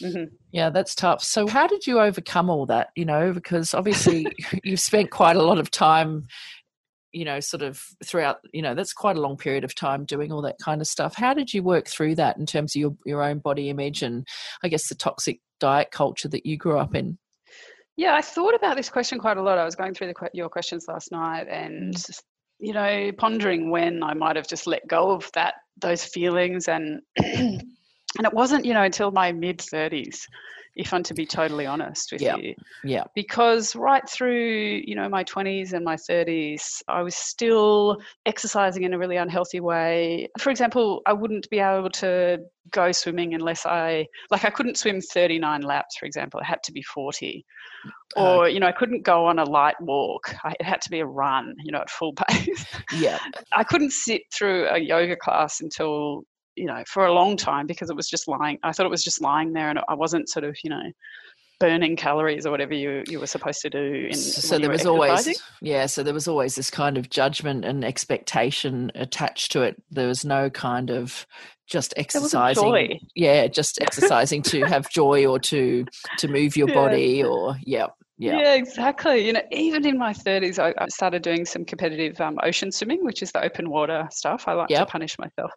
[0.00, 0.24] mm-hmm.
[0.52, 4.26] yeah that's tough so how did you overcome all that you know because obviously
[4.64, 6.26] you've spent quite a lot of time
[7.12, 10.30] you know sort of throughout you know that's quite a long period of time doing
[10.30, 12.96] all that kind of stuff how did you work through that in terms of your,
[13.04, 14.26] your own body image and
[14.62, 17.18] i guess the toxic diet culture that you grew up in
[17.96, 19.58] yeah, I thought about this question quite a lot.
[19.58, 22.20] I was going through the, your questions last night and mm
[22.58, 27.00] you know, pondering when I might have just let go of that those feelings and
[27.16, 30.26] and it wasn't, you know, until my mid thirties,
[30.78, 32.36] if I'm to be totally honest with Yeah.
[32.36, 32.54] you.
[32.84, 33.04] Yeah.
[33.14, 38.94] Because right through, you know, my 20s and my 30s, I was still exercising in
[38.94, 40.28] a really unhealthy way.
[40.38, 42.38] For example, I wouldn't be able to
[42.70, 46.38] go swimming unless I, like, I couldn't swim 39 laps, for example.
[46.40, 47.44] It had to be 40.
[48.16, 50.32] Uh, Or, you know, I couldn't go on a light walk.
[50.44, 52.64] I, it had to be a run, you know, at full pace.
[52.94, 53.18] Yeah.
[53.52, 56.22] I couldn't sit through a yoga class until
[56.58, 58.58] you know for a long time because it was just lying.
[58.62, 60.82] I thought it was just lying there, and I wasn't sort of you know
[61.60, 64.08] burning calories or whatever you you were supposed to do.
[64.10, 67.84] In, so there was always yeah so there was always this kind of judgment and
[67.84, 71.26] expectation attached to it there was no kind of
[71.66, 75.84] just exercising yeah just exercising to have joy or to
[76.16, 76.74] to move your Yeah.
[76.74, 77.86] body or yeah
[78.18, 79.24] yeah Yeah, exactly.
[79.24, 83.04] You know, even in my 30s, I, I started doing some competitive um, ocean swimming,
[83.04, 84.48] which is the open water stuff.
[84.48, 84.74] I like Yep.
[84.74, 85.52] to punish myself.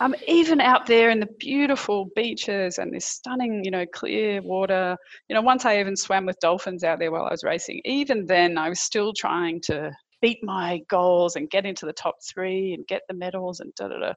[0.00, 4.96] Um, even out there in the beautiful beaches and this stunning, you know, clear water.
[5.28, 7.80] You know, once I even swam with dolphins out there while I was racing.
[7.84, 9.90] Even then, I was still trying to
[10.22, 13.88] beat my goals and get into the top three and get the medals and da
[13.88, 14.12] da da.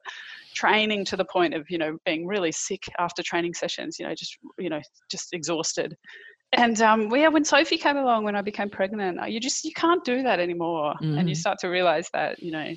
[0.54, 3.98] Training to the point of you know being really sick after training sessions.
[3.98, 4.80] You know, just you know
[5.10, 5.96] just exhausted.
[6.52, 10.02] And um, yeah, when Sophie came along, when I became pregnant, you just you can't
[10.04, 11.36] do that anymore, and you Mhm.
[11.36, 12.74] start to realize that you know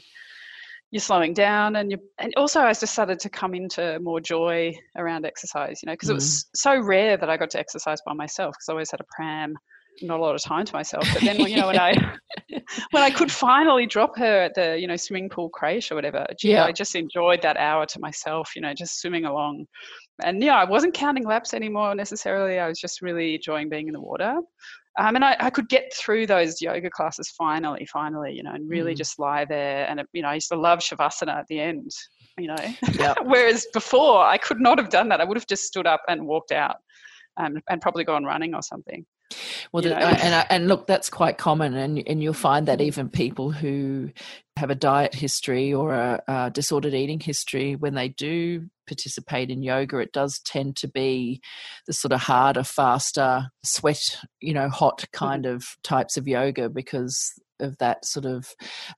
[0.91, 4.73] you're slowing down, and you and also I just started to come into more joy
[4.97, 8.13] around exercise, you know, because it was so rare that I got to exercise by
[8.13, 9.55] myself because I always had a pram,
[10.01, 11.07] not a lot of time to myself.
[11.13, 11.93] But then you know when I
[12.91, 16.25] when I could finally drop her at the you know swimming pool crash or whatever,
[16.37, 16.63] gee, Yeah.
[16.65, 19.65] I just enjoyed that hour to myself, you know, just swimming along
[20.23, 22.59] and yeah, I wasn't counting laps anymore necessarily.
[22.59, 24.39] I was just really enjoying being in the water.
[24.99, 28.69] Um, and I, I could get through those yoga classes finally, finally, you know, and
[28.69, 28.97] really Mm.
[28.97, 29.87] just lie there.
[29.89, 31.91] And, it, you know, I used to love Shavasana at the end,
[32.37, 32.55] you know,
[32.99, 35.21] yeah whereas before I could not have done that.
[35.21, 36.77] I would have just stood up and walked out
[37.37, 39.05] um, and probably gone running or something.
[39.71, 39.95] Well, you know?
[39.97, 44.11] and and look, that's quite common, and and you'll find that even people who
[44.57, 49.63] have a diet history or a, a disordered eating history, when they do participate in
[49.63, 51.41] yoga, it does tend to be
[51.87, 57.33] the sort of harder, faster, sweat, you know, hot kind of types of yoga because
[57.61, 58.53] of that sort of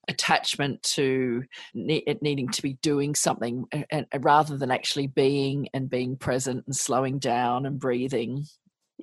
[0.08, 1.44] attachment to
[1.74, 6.16] ne- it needing to be doing something and, and rather than actually being and being
[6.16, 8.46] present and slowing down and breathing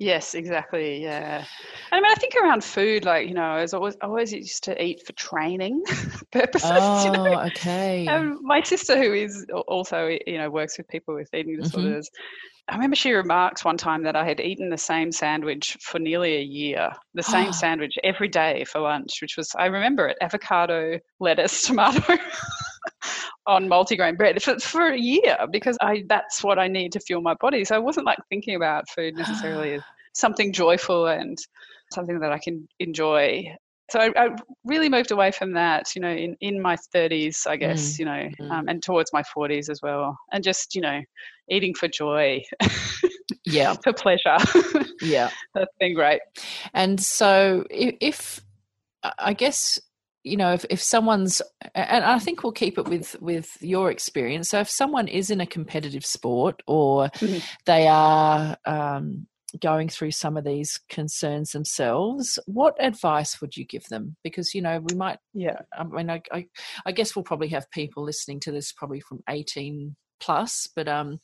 [0.01, 1.03] Yes, exactly.
[1.03, 1.37] Yeah.
[1.37, 1.45] And
[1.91, 4.83] I mean, I think around food, like, you know, I was always, always used to
[4.83, 5.83] eat for training
[6.31, 7.19] purposes, you know.
[7.23, 8.07] Oh, okay.
[8.11, 11.61] Um, my sister, who is also, you know, works with people with eating Mhm.
[11.61, 12.09] disorders,
[12.67, 16.37] I remember she remarked one time that I had eaten the same sandwich for nearly
[16.37, 20.99] a year, the same sandwich every day for lunch, which was, I remember it, avocado,
[21.19, 22.17] lettuce, tomato
[23.47, 27.21] on multigrain bread for, for a year because I that's what I need to fuel
[27.21, 27.65] my body.
[27.65, 29.81] So I wasn't like thinking about food necessarily as
[30.13, 31.37] something joyful and
[31.91, 33.55] something that I can enjoy.
[33.89, 34.29] So I, I
[34.63, 38.29] really moved away from that, you know, in, in my 30s, I guess, you know,
[38.39, 38.49] mm.
[38.49, 40.17] um, and towards my 40s as well.
[40.31, 41.01] And just, you know,
[41.49, 42.41] eating for joy,
[43.43, 44.37] yeah, for pleasure.
[45.01, 45.29] yeah.
[45.55, 46.21] That's been great.
[46.73, 48.39] And so, if, if
[49.19, 49.77] I guess
[50.23, 51.41] you know, if, if someone's,
[51.73, 54.49] and I think we'll keep it with with your experience.
[54.49, 57.41] So, if someone is in a competitive sport or Mhm.
[57.65, 59.27] they are um,
[59.59, 64.15] going through some of these concerns themselves, what advice would you give them?
[64.23, 65.61] Because you know, we might Yeah.
[65.77, 66.47] I mean, I, I,
[66.85, 71.19] I guess we'll probably have people listening to this probably from 18 plus, but um,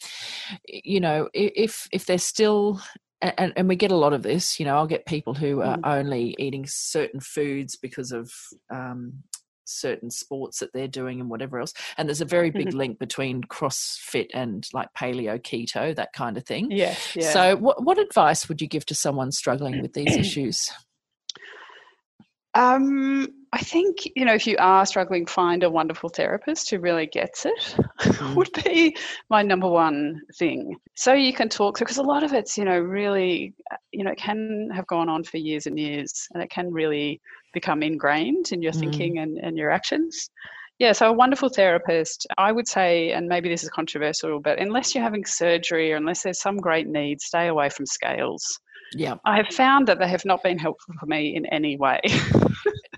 [0.65, 2.81] you know, if if they're still
[3.21, 5.79] and, and we get a lot of this, you know, I'll get people who are
[5.83, 8.31] only eating certain foods because of
[8.69, 9.23] um,
[9.67, 11.73] certain sports that they're doing and whatever else.
[11.97, 16.45] And there's a very big link between CrossFit and like paleo, keto, that kind of
[16.45, 16.71] thing.
[16.71, 17.15] Yes.
[17.15, 17.31] Yeah.
[17.31, 20.71] So, what what advice would you give to someone struggling with these issues?
[22.57, 27.07] Um, I think you know if you are struggling, find a wonderful therapist who really
[27.07, 27.75] gets it.
[28.17, 28.35] Mm.
[28.35, 28.95] would be
[29.29, 30.77] my number one thing.
[30.95, 34.03] So you can talk through because a lot of it's you know really uh, you
[34.03, 37.21] know it can have gone on for years and years, and it can really
[37.53, 38.79] become ingrained in your Mm.
[38.79, 40.29] thinking and, and your actions.
[40.79, 44.93] Yeah, so a wonderful therapist, I would say, and maybe this is controversial, but unless
[44.93, 48.59] you're having surgery or unless there's some great need, stay away from scales.
[48.93, 49.15] Yeah.
[49.25, 52.01] I have found that they have not been helpful for me in any way.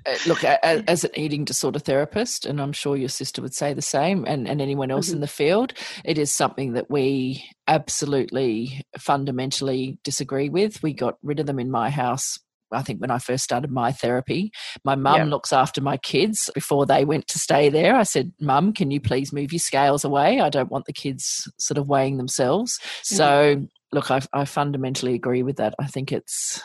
[0.06, 3.82] Uh, look as an eating disorder therapist and i'm sure your sister would say the
[3.82, 5.74] same and, and anyone else in the field
[6.06, 11.70] it is something that we absolutely fundamentally disagree with we got rid of them in
[11.70, 12.40] my house
[12.72, 14.52] I think when I first started my therapy,
[14.84, 15.24] my mum Yeah.
[15.26, 17.96] looks after my kids before they went to stay there.
[17.96, 20.40] I said, Mum, can you please move your scales away?
[20.40, 22.80] I don't want the kids sort of weighing themselves.
[23.02, 25.76] So look, I, I fundamentally agree with that.
[25.80, 26.62] I think it's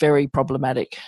[0.00, 0.98] very problematic.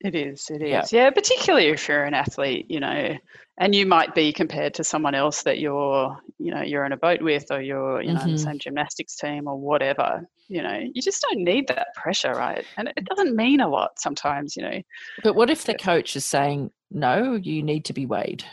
[0.00, 0.50] It is.
[0.50, 0.92] It is.
[0.92, 1.04] Yeah.
[1.04, 1.10] Yeah.
[1.10, 3.16] particularly if you're an athlete, you know,
[3.58, 6.96] and you might be compared to someone else that you're, you know, you're in a
[6.96, 8.44] boat with, or you're, you know, in the mm-hmm.
[8.44, 10.28] same gymnastics team, or whatever.
[10.48, 12.66] You know, you just don't need that pressure, right?
[12.76, 14.56] And it doesn't mean a lot sometimes.
[14.56, 14.82] You know.
[15.22, 18.44] But what if the coach is saying, no, you need to be weighed?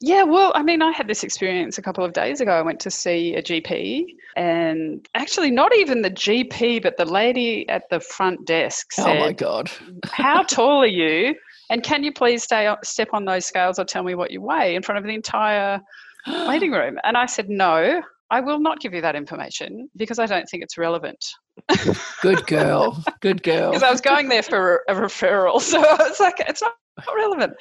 [0.00, 2.52] Yeah, well, I mean, I had this experience a couple of days ago.
[2.52, 4.04] I went to see a GP,
[4.36, 9.20] and actually, not even the GP, but the lady at the front desk said, oh
[9.20, 9.70] my God.
[10.04, 11.34] How tall are you?
[11.70, 14.74] And can you please stay step on those scales or tell me what you weigh
[14.74, 15.80] in front of the entire
[16.26, 16.98] waiting room?
[17.02, 20.62] And I said, No, I will not give you that information because I don't think
[20.62, 21.24] it's relevant.
[22.22, 23.02] Good girl.
[23.20, 23.70] Good girl.
[23.70, 25.60] Because I was going there for a referral.
[25.66, 26.72] So it's like, it's not,
[27.06, 27.54] not relevant.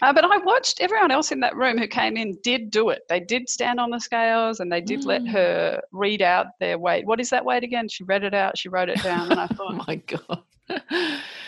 [0.00, 3.02] Uh, but I watched everyone else in that room who came in did do it.
[3.08, 5.30] They did stand on the scales and they did let Mm.
[5.32, 7.06] her read out their weight.
[7.06, 7.88] What is that weight again?
[7.88, 9.30] She read it out, she wrote it down.
[9.30, 10.42] And I Oh thought, my God.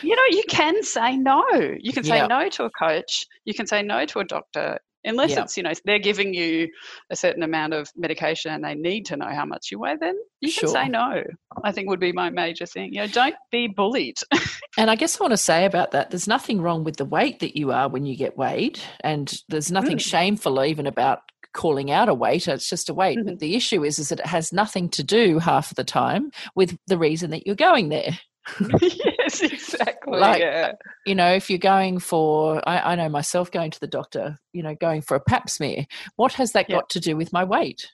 [0.01, 1.43] you know, you can say no.
[1.79, 2.27] You can say Yeah.
[2.27, 3.25] no to a coach.
[3.45, 4.79] You can say no to a doctor.
[5.03, 5.43] Unless Yeah.
[5.43, 6.69] it's, you know, they're giving you
[7.09, 10.15] a certain amount of medication and they need to know how much you weigh, then
[10.41, 11.23] you can say no.
[11.63, 12.93] I think would be my major thing.
[12.93, 14.17] You know, don't be bullied.
[14.77, 17.41] And I guess I want to say about that there's nothing wrong with the weight
[17.41, 18.79] that you are when you get weighed.
[19.01, 20.01] And there's nothing Mm.
[20.01, 22.47] shameful even about calling out a weight.
[22.47, 23.17] It's just a weight.
[23.17, 23.27] Mm-hmm.
[23.27, 26.31] But the issue is, is that it has nothing to do half of the time
[26.55, 28.17] with the reason that you're going there.
[28.81, 30.19] yes, exactly.
[30.19, 30.73] Like, yeah.
[31.05, 34.63] You know, if you're going for, I, I know myself going to the doctor, you
[34.63, 36.77] know, going for a pap smear, what has that Yeah.
[36.77, 37.89] got to do with my weight?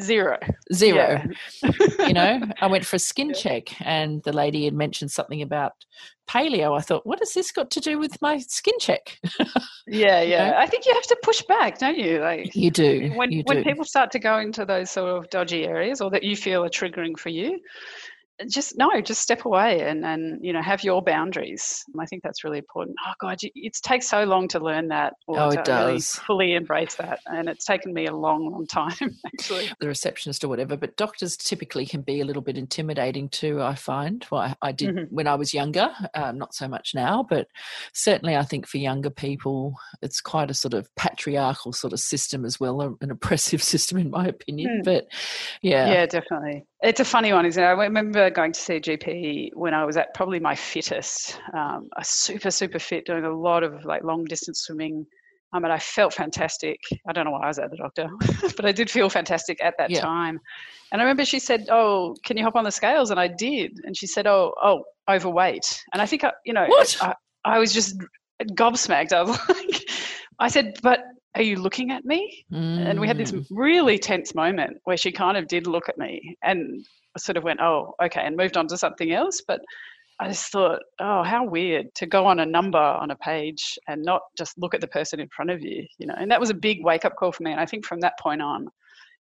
[0.00, 0.38] Zero.
[0.72, 1.22] Zero.
[1.62, 1.70] Yeah.
[2.06, 3.34] you know i went for a skin Yeah.
[3.34, 5.72] check and the lady had mentioned something about
[6.28, 9.18] paleo i thought what has this got to do with my skin check
[9.86, 10.50] Yeah, You yeah.
[10.50, 10.56] know?
[10.56, 12.20] I think you have to push back, don't you?
[12.20, 15.28] Like you do when you when do people start to go into those sort of
[15.30, 17.58] dodgy areas or that you feel are triggering for you,
[18.48, 21.84] just no, just step away and and you know have your boundaries.
[21.98, 22.96] I think that's really important.
[23.06, 26.54] Oh God, it takes so long to learn that or Oh, it to really fully
[26.54, 28.94] embrace that, and it's taken me a long, long time
[29.26, 29.70] actually.
[29.80, 33.74] the receptionist or whatever but doctors typically can be a little bit intimidating too i
[33.74, 35.06] find well i, I did Mhm.
[35.10, 37.46] when i was younger um, not so much now but
[37.92, 42.44] certainly i think for younger people it's quite a sort of patriarchal sort of system
[42.44, 44.84] as well an oppressive system in my opinion Mm.
[44.84, 45.06] but
[45.62, 46.64] yeah Yeah, definitely.
[46.82, 47.66] It's a funny one, isn't it?
[47.66, 51.88] I remember going to see a GP when I was at probably my fittest, um,
[51.96, 55.06] a super, super fit, doing a lot of like long distance swimming.
[55.52, 56.78] Um, and I felt fantastic.
[57.08, 58.08] I don't know why I was at the doctor,
[58.56, 60.00] but I did feel fantastic at that Yeah.
[60.00, 60.40] time.
[60.92, 63.72] And I remember she said, "Oh, can you hop on the scales?" And I did.
[63.84, 66.96] And she said, "Oh, oh, overweight." And I think I, you know, What?
[67.00, 67.14] I,
[67.44, 67.96] I was just
[68.52, 69.12] gobsmacked.
[69.12, 69.82] I was like,
[70.38, 71.00] I said, "But
[71.34, 72.44] are you looking at me?"
[72.86, 73.44] And we had this Mm.
[73.50, 76.84] really tense moment where she kind of did look at me and
[77.18, 79.40] sort of went, oh, okay, and moved on to something else.
[79.46, 79.60] But
[80.20, 84.02] I just thought, oh, how weird to go on a number on a page and
[84.02, 86.14] not just look at the person in front of you, you know.
[86.16, 87.52] And that was a big wake up call for me.
[87.52, 88.68] And I think from that point on,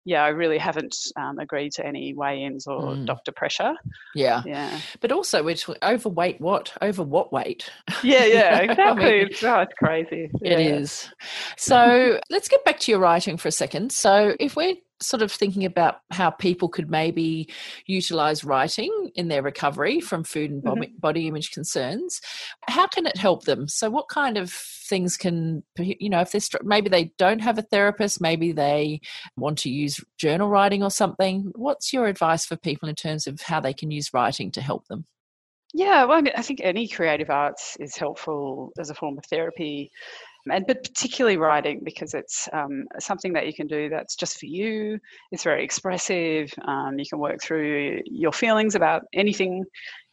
[0.06, 3.06] yeah, I really haven't um, agreed to any weigh-ins or Mm.
[3.06, 3.72] doctor pressure.
[4.14, 7.70] yeah Yeah, but also we're overweight what over what weight
[8.02, 9.04] yeah, yeah, I exactly.
[9.04, 10.30] mean, it's, oh, it's crazy.
[10.42, 10.76] It Yeah.
[10.76, 11.08] is.
[11.56, 13.92] So let's get back to your writing for a second.
[13.92, 14.74] So, if we're
[15.06, 17.48] sort of thinking about how people could maybe
[17.86, 20.80] utilize writing in their recovery from food and mm-hmm.
[20.80, 22.20] body, body image concerns,
[22.68, 23.68] how can it help them?
[23.68, 27.62] So, what kind of things can, you know, if they're maybe they don't have a
[27.62, 29.00] therapist, maybe they
[29.36, 31.50] want to use journal writing or something.
[31.54, 34.86] What's your advice for people in terms of how they can use writing to help
[34.88, 35.06] them?
[35.76, 39.24] Yeah, well, I mean, I think any creative arts is helpful as a form of
[39.26, 39.90] therapy,
[40.50, 44.46] and but particularly writing because it's um, something that you can do that's just for
[44.46, 44.98] you.
[45.32, 46.52] It's very expressive.
[46.66, 49.64] Um, you can work through your feelings about anything.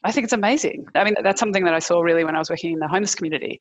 [0.03, 0.85] I think it's amazing.
[0.95, 3.13] I mean, that's something that I saw really when I was working in the homeless
[3.13, 3.59] community.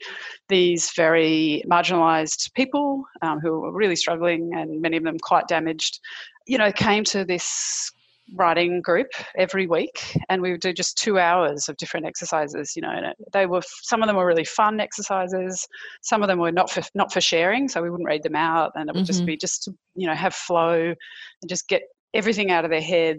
[0.49, 6.01] These very marginalised people um, who were really struggling, and many of them quite damaged,
[6.47, 7.91] you know, came to this
[8.37, 12.83] writing group every week and we would do just two hours of different exercises you
[12.83, 15.67] know and it, they were some of them were really fun exercises
[16.03, 18.73] some of them were not for not for sharing so we wouldn't read them out
[18.77, 19.27] and it would just Mhm.
[19.27, 20.95] be just to you know have flow
[21.43, 21.83] and just get
[22.15, 23.19] everything out of their head.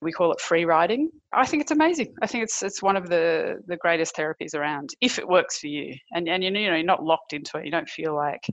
[0.00, 1.10] We call it free writing.
[1.32, 2.12] I think it's amazing.
[2.22, 5.68] I think it's it's one of the the greatest therapies around if it works for
[5.68, 5.94] you.
[6.12, 7.64] And and you know you're not locked into it.
[7.64, 8.44] You don't feel like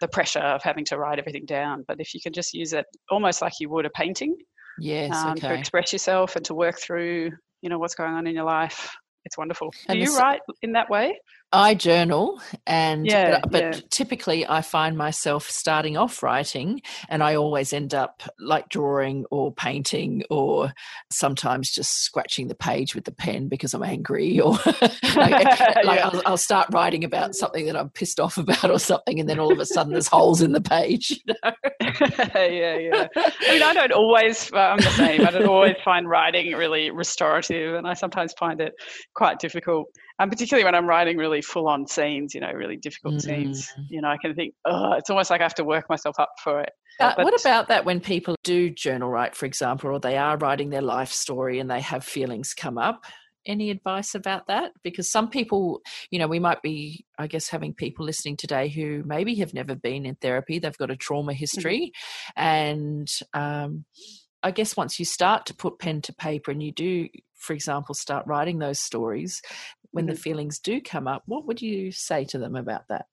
[0.00, 2.86] the pressure of having to write everything down but if you can just use it
[3.10, 4.36] almost like you would a painting
[4.78, 8.34] Yes, um, to express yourself and to work through you know what's going on in
[8.34, 8.94] your life.
[9.24, 9.72] It's wonderful.
[9.88, 11.18] Do you write in that way
[11.52, 13.80] I journal, and Yeah, but, but yeah.
[13.90, 19.52] typically I find myself starting off writing, and I always end up like drawing or
[19.52, 20.72] painting, or
[21.10, 26.10] sometimes just scratching the page with the pen because I'm angry, or like, like Yeah.
[26.12, 29.38] I'll, I'll start writing about something that I'm pissed off about or something, and then
[29.38, 31.10] all of a sudden there's holes in the page.
[31.10, 31.52] You know?
[32.34, 33.08] yeah, yeah.
[33.16, 34.52] I mean, I don't always.
[34.52, 35.26] I'm the same.
[35.26, 38.74] I don't always find writing really restorative, and I sometimes find it
[39.14, 39.88] quite difficult.
[40.18, 43.72] And particularly when I'm writing really full-on scenes, you know, really difficult scenes.
[43.78, 43.84] Mm.
[43.90, 46.30] You know, I can think, oh, it's almost like I have to work myself up
[46.42, 46.72] for it.
[46.98, 50.70] Uh, what about that when people do journal write, for example, or they are writing
[50.70, 53.04] their life story and they have feelings come up?
[53.46, 54.72] Any advice about that?
[54.82, 59.04] Because some people, you know, we might be, I guess, having people listening today who
[59.06, 61.92] maybe have never been in therapy, they've got a trauma history.
[62.34, 63.84] And um,
[64.42, 67.94] I guess once you start to put pen to paper and you do, for example,
[67.94, 69.40] start writing those stories,
[69.92, 70.18] when the Mhm.
[70.18, 73.06] feelings do come up, what would you say to them about that?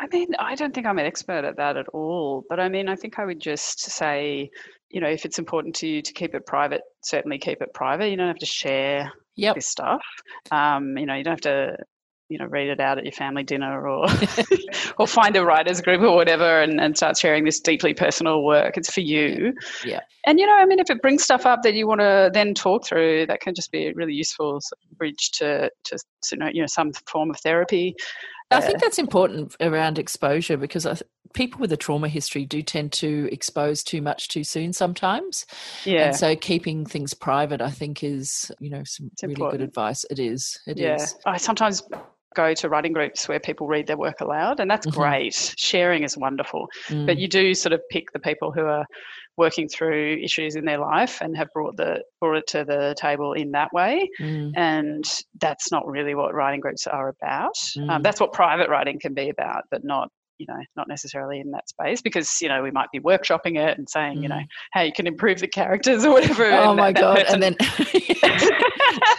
[0.00, 2.44] I mean, I don't think I'm an expert at that at all.
[2.48, 4.48] But I mean, I think I would just say,
[4.90, 8.08] you know, if it's important to you to keep it private, certainly keep it private.
[8.10, 9.56] You don't have to share Yep.
[9.56, 10.02] this stuff.
[10.52, 11.76] Um, you know, you don't have to,
[12.28, 14.06] you know, read it out at your family dinner or
[14.98, 18.76] or find a writers group or whatever and, and start sharing this deeply personal work.
[18.76, 19.54] It's for you.
[19.84, 20.00] Yeah.
[20.26, 22.54] And you know, I mean, if it brings stuff up that you want to then
[22.54, 24.60] talk through, that can just be a really useful
[24.96, 27.94] bridge to to, to know, you know some form of therapy.
[28.50, 30.96] I uh, think that's important around exposure because I,
[31.34, 35.46] people with a trauma history do tend to expose too much too soon sometimes.
[35.84, 36.06] Yeah.
[36.06, 39.60] And so keeping things private, I think, is, you know, some It's really important.
[39.60, 40.04] good advice.
[40.10, 40.58] It is.
[40.66, 40.82] It is.
[41.26, 41.32] yeah.
[41.32, 41.82] I sometimes
[42.34, 44.92] go to writing groups where people read their work aloud, and that's Mhm.
[44.94, 45.54] great.
[45.56, 46.68] Sharing is wonderful.
[46.88, 48.84] Mm, But you do sort of pick the people who are
[49.36, 53.32] working through issues in their life and have brought the brought it to the table
[53.32, 54.08] in that way.
[54.20, 55.04] mm, And
[55.40, 57.54] that's not really what writing groups are about.
[57.76, 57.88] Mm.
[57.90, 60.08] Um, that's what private writing can be about, but not
[60.38, 63.76] you know not necessarily in that space because you know we might be workshopping it
[63.76, 64.46] and saying you know Mm.
[64.70, 66.44] how you can improve the characters or whatever.
[66.52, 67.24] oh my that- God.
[67.28, 67.56] And then,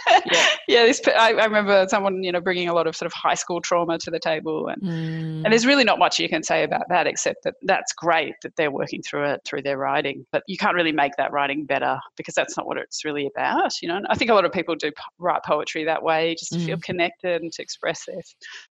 [0.70, 3.34] yeah, this I, I remember someone you know bringing a lot of sort of high
[3.34, 6.62] school trauma to the table, and Mm, and there's really not much you can say
[6.64, 10.42] about that except that that's great that they're working through it through their writing, but
[10.46, 13.72] you can't really make that writing better because that's not what it's really about.
[13.82, 16.52] You know, and I think a lot of people do write poetry that way just
[16.52, 16.82] to feel Mm.
[16.82, 18.20] connected and to express their,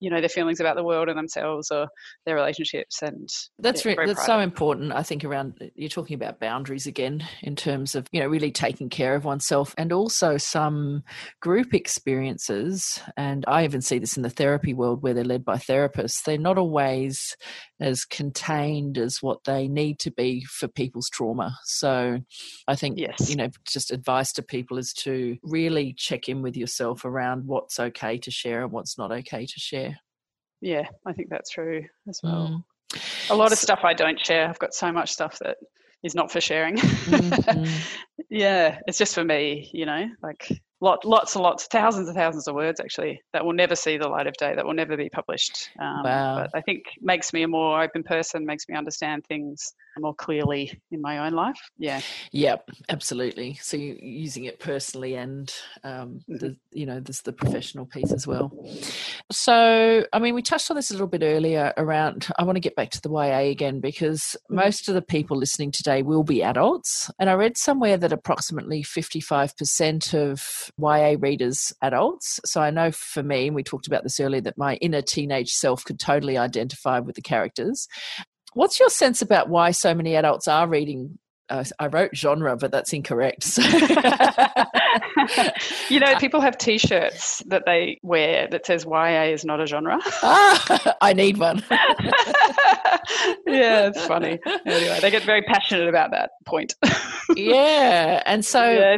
[0.01, 1.89] you know, their feelings about the world and themselves or
[2.27, 3.29] their relationships, and
[3.59, 4.93] That's re- that's so important.
[4.93, 8.89] I think around you're talking about boundaries again in terms of you know really taking
[8.89, 11.03] care of oneself and also some
[11.41, 13.01] group experiences.
[13.17, 16.23] And I even see this in the therapy world where they're led by therapists.
[16.25, 17.37] They're not always
[17.81, 21.57] as contained as what they need to be for people's trauma.
[21.65, 22.19] So
[22.67, 23.31] I think Yes.
[23.31, 27.79] you know just advice to people is to really check in with yourself around what's
[27.79, 29.97] okay to share and what's not okay to share.
[30.61, 32.65] Yeah, I think that's true as well.
[32.93, 33.31] Mm.
[33.31, 34.49] A lot of So- stuff I don't share.
[34.49, 35.57] I've got so much stuff that
[36.03, 36.77] is not for sharing.
[37.09, 37.71] Mm, mm.
[38.29, 40.49] yeah, it's just for me, you know, like
[40.81, 44.09] lot, lots and lots, thousands and thousands of words actually that will never see the
[44.09, 45.71] light of day, that will never be published.
[45.81, 46.35] Um, Wow.
[46.37, 50.81] But I think makes me a more open person, makes me understand things more clearly
[50.93, 51.59] in my own life.
[51.79, 52.01] Yeah,
[52.33, 53.55] Yep, absolutely.
[53.55, 55.53] So using it personally and
[55.83, 58.53] um, the you know there's the professional piece as well.
[59.31, 62.29] So I mean, we touched on this a little bit earlier around.
[62.39, 64.57] I want to get back to the YA again because Mhm.
[64.57, 68.83] most of the people listening today will be adults, and I read somewhere that approximately
[68.83, 72.41] 55% of YA readers adults.
[72.45, 75.53] So I know for me, and we talked about this earlier, that my inner teenage
[75.53, 77.89] self could totally identify with the characters.
[78.55, 81.19] What's your sense about why so many adults are reading?
[81.51, 83.43] Uh, I wrote genre, but that's incorrect.
[83.45, 83.63] So.
[85.89, 89.99] you know, people have T-shirts that they wear that says YA is not a genre.
[90.23, 91.63] ah, I need one.
[93.47, 94.39] yeah, it's funny.
[94.67, 96.75] Anyway, they get very passionate about that point.
[97.35, 98.97] yeah, and so yeah,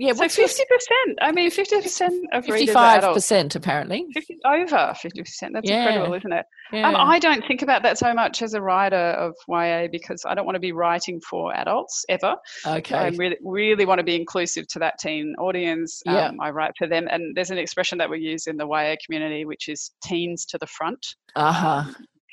[0.00, 1.18] yeah, so fifty percent.
[1.20, 4.06] I mean, fifty percent of fifty-five percent apparently?
[4.14, 5.52] 50, over 50%.
[5.52, 5.82] That's Yeah.
[5.86, 6.46] incredible, isn't it?
[6.72, 6.88] Yeah.
[6.88, 10.34] Um, I don't think about that so much as a writer of YA because I
[10.34, 12.36] don't want to be writing for adults ever.
[12.64, 13.10] I okay.
[13.10, 16.02] really, really want to be inclusive to that teen audience.
[16.06, 16.30] Um, Yeah.
[16.40, 17.06] I write for them.
[17.10, 20.58] And there's an expression that we use in the YA community, which is teens to
[20.58, 21.14] the front.
[21.36, 21.84] Uh huh.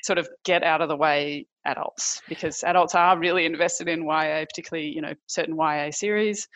[0.03, 4.45] Sort of get out of the way adults because adults are really invested in YA,
[4.45, 6.47] particularly, you know, certain YA series.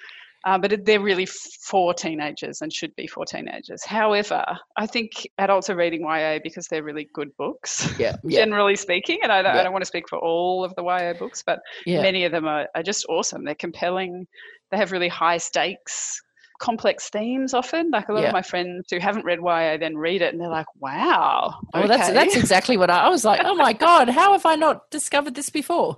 [0.44, 3.84] Uh, but they're really for teenagers and should be for teenagers.
[3.86, 4.44] However,
[4.76, 8.16] I think adults are reading YA because they're really good books, Yeah.
[8.24, 8.40] Yeah.
[8.40, 9.20] generally speaking.
[9.22, 9.62] And I don't, Yeah.
[9.62, 12.48] I don't want to speak for all of the YA books, but many of them
[12.48, 13.44] are, are just awesome.
[13.46, 14.26] They're compelling.
[14.72, 16.20] They have really high stakes
[16.60, 17.90] complex themes often.
[17.92, 18.28] Like a lot Yeah.
[18.28, 21.56] of my friends who haven't read YA then read it and they're like, wow.
[21.74, 23.42] Well, that's that's exactly what I, I was like.
[23.44, 25.98] Oh my god, how have I not discovered this before?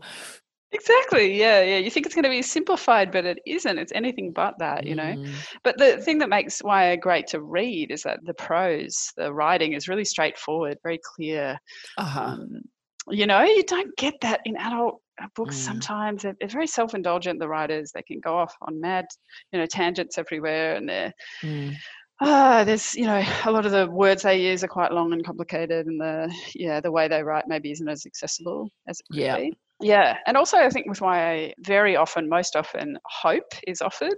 [0.74, 1.38] Exactly.
[1.38, 1.78] Yeah, yeah.
[1.78, 3.78] You think it's going to be simplified, but it isn't.
[3.78, 5.16] It's anything but that, you know.
[5.16, 9.34] Mm, But the thing that makes YA great to read is that the prose, the
[9.34, 11.58] writing is really straightforward, very clear.
[11.98, 12.22] uh-huh.
[12.22, 12.62] Um,
[13.10, 15.66] you know, you don't get that in adult uh, books Mm.
[15.66, 16.22] sometimes.
[16.24, 17.92] They're, they're very self indulgent, the writers.
[17.92, 19.06] They can go off on mad,
[19.52, 20.76] you know, tangents everywhere.
[20.76, 21.14] And they're,
[21.44, 21.76] Mm.
[22.22, 25.26] ah, there's, you know, a lot of the words they use are quite long and
[25.26, 25.86] complicated.
[25.88, 29.36] And the, yeah, the way they write maybe isn't as accessible as it could Yeah.
[29.38, 29.54] be.
[29.84, 30.18] Yeah.
[30.26, 34.18] And also, I think with YA, very often, most often, hope is offered.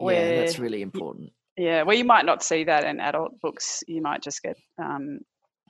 [0.00, 1.32] Yeah, that's really important.
[1.56, 3.82] Yeah, well, you might not see that in adult books.
[3.86, 5.20] You might just get um,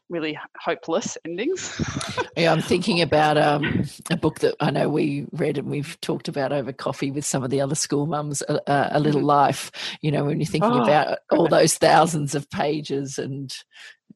[0.08, 1.80] really hopeless endings.
[2.36, 6.28] Yeah, I'm thinking about um, a book that I know we read and we've talked
[6.28, 9.26] about over coffee with some of the other school mums, A, a, a Little Mhm.
[9.26, 9.70] Life.
[10.00, 13.52] You know, when you're thinking Oh, about all those thousands of pages, and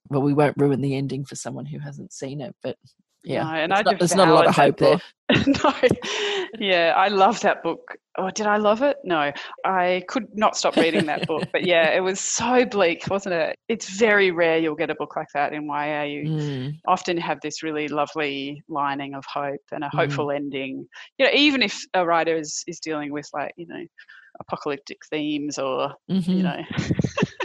[0.09, 2.77] well, we won't ruin the ending for someone who hasn't seen it, but
[3.25, 5.01] yeah, No, and it's I not- there's not a lot of hope there.
[5.47, 5.73] no,
[6.59, 7.97] yeah, I love that book.
[8.19, 8.99] Oh, did I love it?
[9.05, 9.33] No,
[9.65, 11.49] I could not stop reading that book.
[11.51, 13.57] But yeah, it was so bleak, wasn't it?
[13.69, 16.03] It's very rare you'll get a book like that in YA.
[16.03, 19.97] You Mm, often have this really lovely lining of hope and a Mhm.
[19.99, 20.87] hopeful ending.
[21.19, 23.83] You know, even if a writer is is dealing with like you know
[24.41, 26.37] apocalyptic themes or mhm.
[26.37, 26.61] you know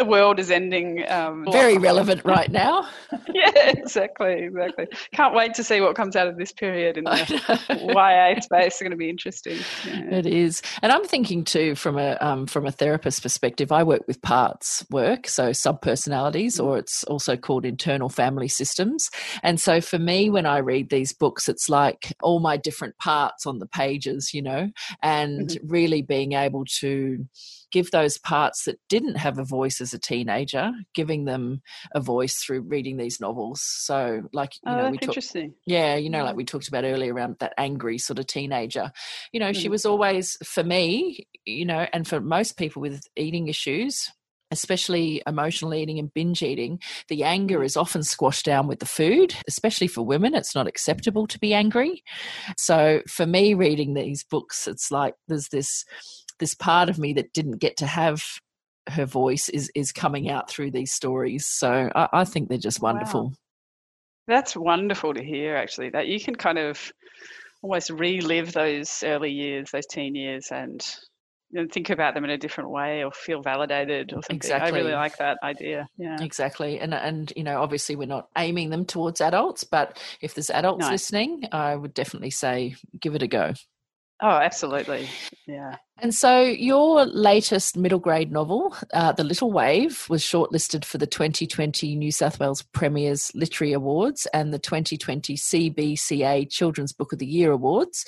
[0.00, 1.04] the world is ending.
[1.10, 2.88] Um, Very relevant right now.
[3.34, 4.86] yeah, exactly, exactly.
[5.12, 7.42] Can't wait to see what comes out of this period in the.
[7.68, 8.66] YA space.
[8.66, 9.58] It's going to be interesting.
[9.86, 10.00] Yeah.
[10.20, 13.72] It is, and I'm thinking too from a um, from a therapist perspective.
[13.72, 19.10] I work with parts work, so subpersonalities, or it's also called internal family systems.
[19.42, 23.46] And so for me, when I read these books, it's like all my different parts
[23.46, 24.70] on the pages, you know,
[25.02, 27.26] and really being able to
[27.72, 31.62] give those parts that didn't have a voice as a teenager, giving them
[31.94, 33.62] a voice through reading these novels.
[33.62, 35.54] So, like you Oh, know, we talk, interesting.
[35.66, 38.92] yeah, you know, like we talked about earlier around that angry sort of teenager.
[39.32, 39.70] You know, she Mhm.
[39.70, 44.10] was always, for me, you know, and for most people with eating issues,
[44.52, 49.34] especially emotional eating and binge eating, the anger is often squashed down with the food,
[49.46, 50.34] especially for women.
[50.34, 52.02] It's not acceptable to be angry.
[52.56, 55.84] So for me, reading these books, it's like there's this
[56.40, 58.22] this part of me that didn't get to have
[58.88, 61.46] her voice is is coming out through these stories.
[61.46, 62.92] So I, I think they're just Wow.
[62.92, 63.32] wonderful.
[64.26, 65.56] That's wonderful to hear.
[65.56, 66.92] Actually, that you can kind of
[67.62, 70.84] almost relive those early years, those teen years, and
[71.52, 74.52] know, think about them in a different way, or feel validated, or something.
[74.52, 75.88] I really like that idea.
[75.98, 76.22] Yeah.
[76.22, 76.78] Exactly.
[76.78, 80.86] And and you know, obviously we're not aiming them towards adults, but if there's adults
[80.86, 80.90] No.
[80.90, 83.52] listening, I would definitely say give it a go.
[84.22, 85.08] Oh, absolutely.
[85.46, 85.76] Yeah.
[86.02, 91.06] And so your latest middle grade novel, uh, The Little Wave, was shortlisted for the
[91.06, 97.26] 2020 New South Wales Premier's Literary Awards and the 2020 CBCA Children's Book of the
[97.26, 98.06] Year Awards.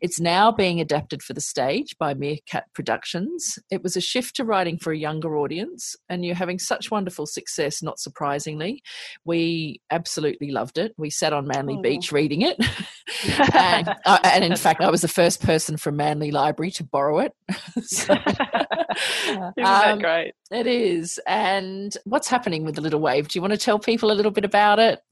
[0.00, 3.58] It's now being adapted for the stage by Meerkat Productions.
[3.72, 7.26] It was a shift to writing for a younger audience, and you're having such wonderful
[7.26, 8.82] success, not surprisingly.
[9.24, 10.92] We absolutely loved it.
[10.96, 11.82] We sat on Manly Oh.
[11.82, 12.56] Beach reading it.
[13.54, 17.18] and, uh, and in fact, I was the first person from Manly Library to borrow
[17.18, 17.31] it.
[17.82, 18.14] so,
[19.28, 20.34] Isn't that um, great?
[20.50, 21.20] it is.
[21.26, 23.28] And what's happening with the little wave?
[23.28, 25.02] Do you want to tell people a little bit about it?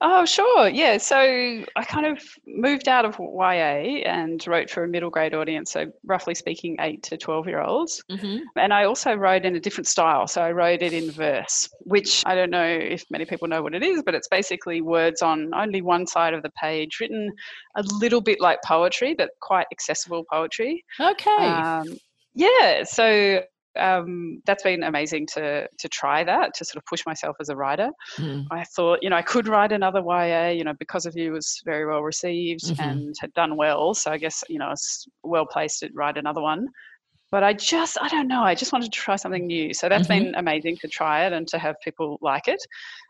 [0.00, 0.68] Oh, sure.
[0.68, 0.98] Yeah.
[0.98, 5.72] So I kind of moved out of YA and wrote for a middle grade audience.
[5.72, 8.02] So, roughly speaking, eight to 12 year olds.
[8.10, 8.38] Mm-hmm.
[8.56, 10.26] And I also wrote in a different style.
[10.26, 13.74] So, I wrote it in verse, which I don't know if many people know what
[13.74, 17.32] it is, but it's basically words on only one side of the page, written
[17.76, 20.84] a little bit like poetry, but quite accessible poetry.
[20.98, 21.46] Okay.
[21.46, 21.86] Um,
[22.34, 22.84] yeah.
[22.84, 23.42] So,
[23.78, 27.56] um, that's been amazing to to try that to sort of push myself as a
[27.56, 27.90] writer.
[28.18, 28.46] Mm.
[28.50, 31.60] I thought, you know, I could write another YA, you know, because of you was
[31.64, 32.80] very well received Mhm.
[32.80, 33.94] and had done well.
[33.94, 36.66] So I guess, you know, I was well placed to write another one.
[37.30, 39.72] But I just, I don't know, I just wanted to try something new.
[39.72, 40.08] So that's Mhm.
[40.08, 42.60] been amazing to try it and to have people like it.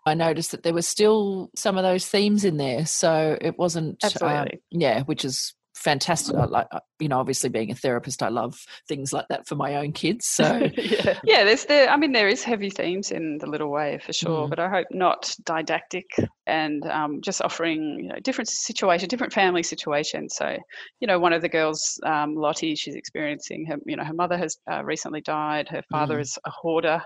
[0.05, 2.85] I noticed that there were still some of those themes in there.
[2.85, 6.37] So it wasn't, um, yeah, which is fantastic.
[6.37, 8.55] I like, uh, you know, obviously being a therapist, I love
[8.89, 10.27] things like that for my own kids.
[10.27, 10.45] So,
[10.77, 11.19] yeah.
[11.25, 11.89] yeah, there's there.
[11.89, 14.51] I mean, there is heavy themes in the Little Wave for sure, Mm.
[14.51, 16.05] but I hope not didactic
[16.47, 20.37] and um, just offering you know different situation, different family situations.
[20.37, 20.57] So,
[21.01, 23.77] you know, one of the girls, um, Lottie, she's experiencing her.
[23.87, 25.69] You know, her mother has uh, recently died.
[25.69, 26.21] Her father Mm.
[26.23, 27.03] is a hoarder,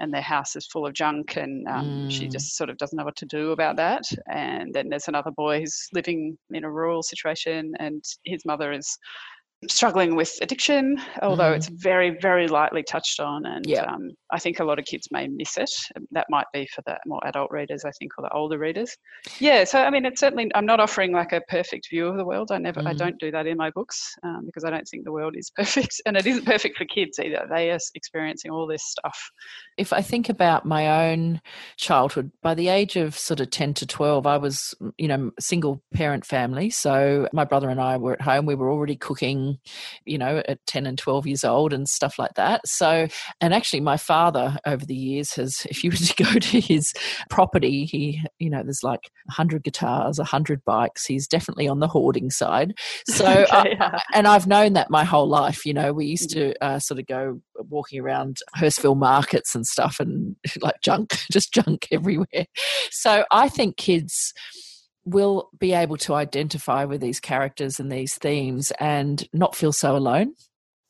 [0.00, 2.32] and their house is full of junk, and um, she Mm.
[2.32, 4.02] just sort of doesn't know what to do about that.
[4.30, 8.98] And then there's another boy who's living in a rural situation, and his mother is
[9.68, 11.56] struggling with addiction, although mm.
[11.56, 13.46] it's very, very lightly touched on.
[13.46, 13.86] And yep.
[13.88, 15.70] um, I think a lot of kids may miss it.
[16.12, 18.96] That might be for the more adult readers, I think, or the older readers.
[19.38, 22.24] Yeah, so I mean, it's certainly, I'm not offering like a perfect view of the
[22.24, 22.50] world.
[22.52, 22.86] I never, mm.
[22.86, 25.50] I don't do that in my books um, because I don't think the world is
[25.56, 26.00] perfect.
[26.06, 27.46] And it isn't perfect for kids either.
[27.50, 29.30] They are experiencing all this stuff.
[29.76, 31.40] If I think about my own
[31.76, 35.82] childhood, by the age of sort of 10 to 12, I was, you know, single
[35.92, 36.70] parent family.
[36.70, 38.46] So my brother and I were at home.
[38.46, 39.53] We were already cooking,
[40.04, 42.66] you know, at 10 and 12 years old and stuff like that.
[42.66, 43.08] So,
[43.40, 46.92] and actually, my father over the years has, if you were to go to his
[47.30, 51.06] property, he, you know, there's like 100 guitars, 100 bikes.
[51.06, 52.74] He's definitely on the hoarding side.
[53.06, 54.00] So, okay, yeah.
[54.12, 55.64] And I've known that my whole life.
[55.64, 56.64] You know, we used to mm-hmm.
[56.64, 61.86] uh, sort of go walking around Hurstville markets and stuff and like junk, just junk
[61.92, 62.46] everywhere.
[62.90, 64.32] So I think kids
[65.04, 69.96] will be able to identify with these characters and these themes and not feel so
[69.96, 70.34] alone.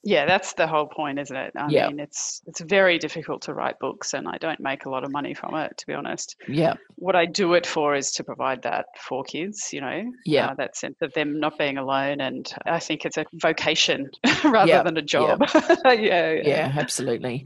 [0.04, 1.52] Yeah, that's the whole point, isn't it?
[1.56, 1.88] I yeah.
[1.88, 5.10] mean, it's it's very difficult to write books, and I don't make a lot of
[5.10, 6.36] money from it, to be honest.
[6.46, 6.74] Yeah.
[6.96, 10.12] What I do it for is to provide that for kids, you know.
[10.26, 10.48] Yeah.
[10.48, 14.10] Uh, that sense of them not being alone, and I think it's a vocation
[14.44, 14.82] rather yeah.
[14.82, 15.42] than a job.
[15.84, 15.92] Yeah.
[15.92, 17.44] yeah, yeah, absolutely.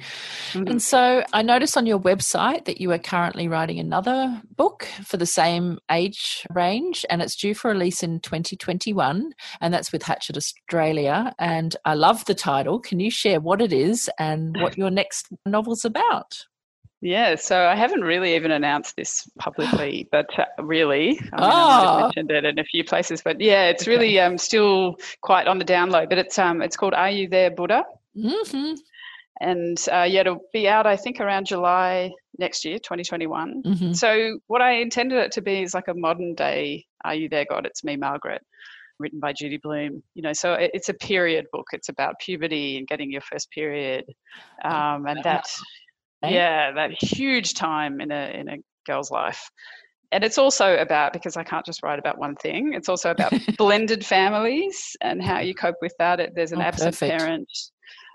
[0.52, 0.68] Mm-hmm.
[0.68, 5.16] And so I noticed on your website that you are currently writing another book for
[5.16, 10.36] the same age range, and it's due for release in 2021, and that's with Hachette
[10.36, 11.34] Australia.
[11.38, 12.47] And I love the title.
[12.78, 16.46] Can you share what it is and what your next novel's about?
[17.01, 21.44] Yeah, so I haven't really even announced this publicly, but uh, really, I, mean, oh.
[21.44, 23.22] I might have mentioned it in a few places.
[23.22, 23.90] But yeah, it's okay.
[23.90, 26.09] really um, still quite on the download.
[26.09, 27.84] But it's um, it's called "Are You There, Buddha?"
[28.16, 28.74] Mm-hmm.
[29.40, 33.62] And uh, yeah, it'll be out I think around July next year, 2021.
[33.62, 33.92] Mm-hmm.
[33.92, 37.46] So what I intended it to be is like a modern day "Are You There,
[37.49, 38.42] God?" It's me, Margaret
[38.99, 40.03] written by Judy Blume.
[40.14, 41.66] You know, so it's a period book.
[41.72, 44.05] It's about puberty and getting your first period,
[44.64, 45.46] um, and that,
[46.22, 49.51] yeah, that huge time in a in a girl's life.
[50.11, 52.72] And it's also about because I can't just write about one thing.
[52.72, 56.18] It's also about blended families and how you cope with that.
[56.18, 57.18] It, There's an oh, absent perfect.
[57.18, 57.49] parent.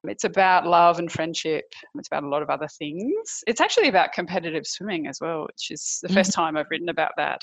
[0.06, 1.66] It's about love and friendship.
[1.96, 3.44] It's about a lot of other things.
[3.48, 6.18] It's actually about competitive swimming as well, which is the mm-hmm.
[6.18, 7.42] first time I've written about that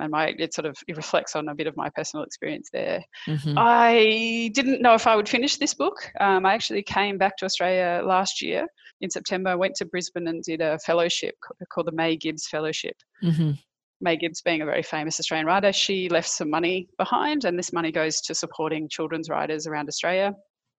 [0.00, 3.04] and my it sort of it reflects on a bit of my personal experience there.
[3.26, 3.54] Mm-hmm.
[3.56, 5.96] I didn't know if I would finish this book.
[6.20, 8.66] Um, I actually came back to Australia last year
[9.00, 9.50] in September.
[9.50, 11.34] I went to Brisbane and did a fellowship
[11.70, 12.96] called the May Gibbs Fellowship.
[13.22, 13.52] Mm-hmm.
[14.00, 17.72] May Gibbs, being a very famous Australian writer, she left some money behind, and this
[17.72, 20.34] money goes to supporting children's writers around Australia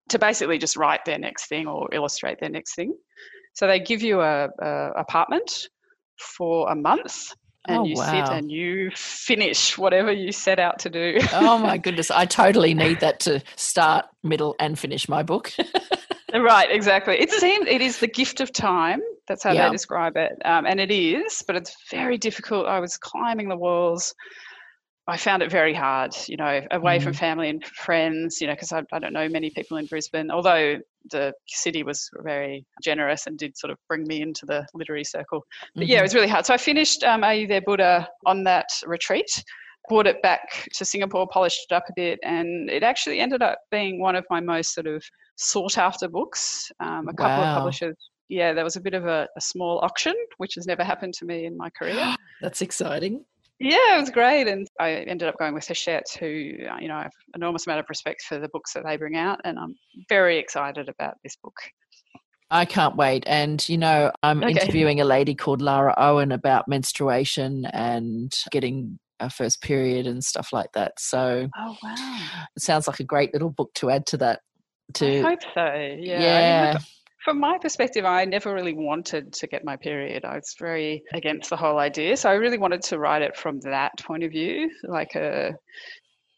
[0.09, 2.95] to basically just write their next thing or illustrate their next thing.
[3.53, 5.67] So they give you a, a apartment
[6.17, 7.33] for a month
[7.69, 8.11] and oh, you wow.
[8.11, 11.19] sit and you finish whatever you set out to do.
[11.33, 15.53] oh my goodness, I totally need that to start, middle, and finish my book.
[16.33, 17.19] right, exactly.
[17.19, 19.01] It seems it is the gift of time.
[19.27, 19.67] That's how yeah.
[19.67, 22.65] they describe it, um, and it is, but it's very difficult.
[22.65, 24.15] I was climbing the walls
[25.09, 27.03] I found it very hard, you know, away mm.
[27.03, 30.29] from family and friends, you know, because I, I, don't know many people in Brisbane,
[30.29, 30.77] although
[31.09, 35.43] the city was very generous and did sort of bring me into the literary circle.
[35.75, 35.91] But mm-hmm.
[35.91, 36.03] yeah, it mm-hmm.
[36.03, 36.45] was really hard.
[36.45, 39.43] So I finished um, Are You There, Buddha on that retreat,
[39.87, 43.59] brought it back to Singapore, polished it up a bit, and it actually ended up
[43.71, 45.03] being one of my most sort of
[45.35, 46.71] sought after books.
[46.79, 47.51] Um, a couple wow.
[47.51, 47.95] of publishers
[48.29, 51.25] yeah, there was a bit of a, a, small auction, which has never happened to
[51.25, 52.15] me in my career.
[52.41, 53.25] That's exciting.
[53.59, 56.27] Yeah, it was great, and I ended up going with Hachette, who
[56.71, 59.17] uh, you know I have enormous amount of respect for the books that they bring
[59.17, 59.75] out, and I'm
[60.07, 61.55] very excited about this book.
[62.51, 63.23] I can't wait.
[63.27, 64.51] And, you know, I'm okay.
[64.51, 70.51] interviewing a lady called Lara Owen about menstruation and getting a first period and stuff
[70.51, 70.93] like that.
[70.97, 72.19] So, oh, wow.
[72.55, 74.39] It sounds like a great little book to add to that.
[74.95, 75.65] To, I hope so.
[75.99, 76.21] Yeah.
[76.21, 76.69] yeah.
[76.69, 76.83] I mean,
[77.29, 80.25] from my perspective, I never really wanted to get my period.
[80.25, 82.17] I was very against the whole idea.
[82.17, 85.53] So I really wanted to write it from that point of view, like a,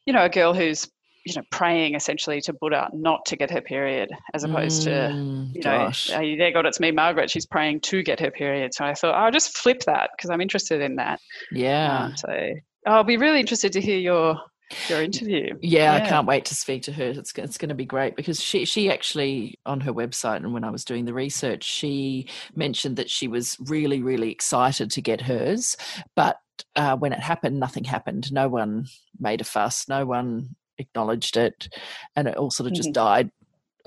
[0.06, 0.90] you know, a girl who's
[1.26, 5.52] you know, praying essentially to Buddha not to get her period, as opposed mm, to,
[5.54, 5.92] you know, uh,
[6.38, 7.30] there God, it's me, Margaret.
[7.30, 8.74] She's praying to get her period.
[8.74, 11.22] So I thought I'll just flip that because I'm interested in that.
[11.52, 12.06] Yeah.
[12.06, 12.54] Um, so
[12.88, 14.42] I'll be really interested to hear your
[14.88, 15.58] your interview.
[15.62, 17.06] Yeah, yeah, I can't wait to speak to her.
[17.06, 20.64] It's it's going to be great because she she actually on her website and when
[20.64, 25.22] I was doing the research, she mentioned that she was really really excited to get
[25.22, 25.78] hers,
[26.16, 26.38] but
[26.76, 28.32] uh, when it happened, nothing happened.
[28.32, 28.86] No one
[29.20, 29.88] made a fuss.
[29.88, 31.70] No one acknowledged it,
[32.16, 33.06] and it all sort of just mm-hmm.
[33.06, 33.32] died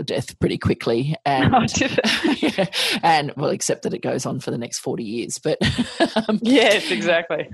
[0.03, 2.67] death pretty quickly and oh, yeah,
[3.03, 5.59] and well except that it goes on for the next 40 years but
[6.29, 7.49] um, yes exactly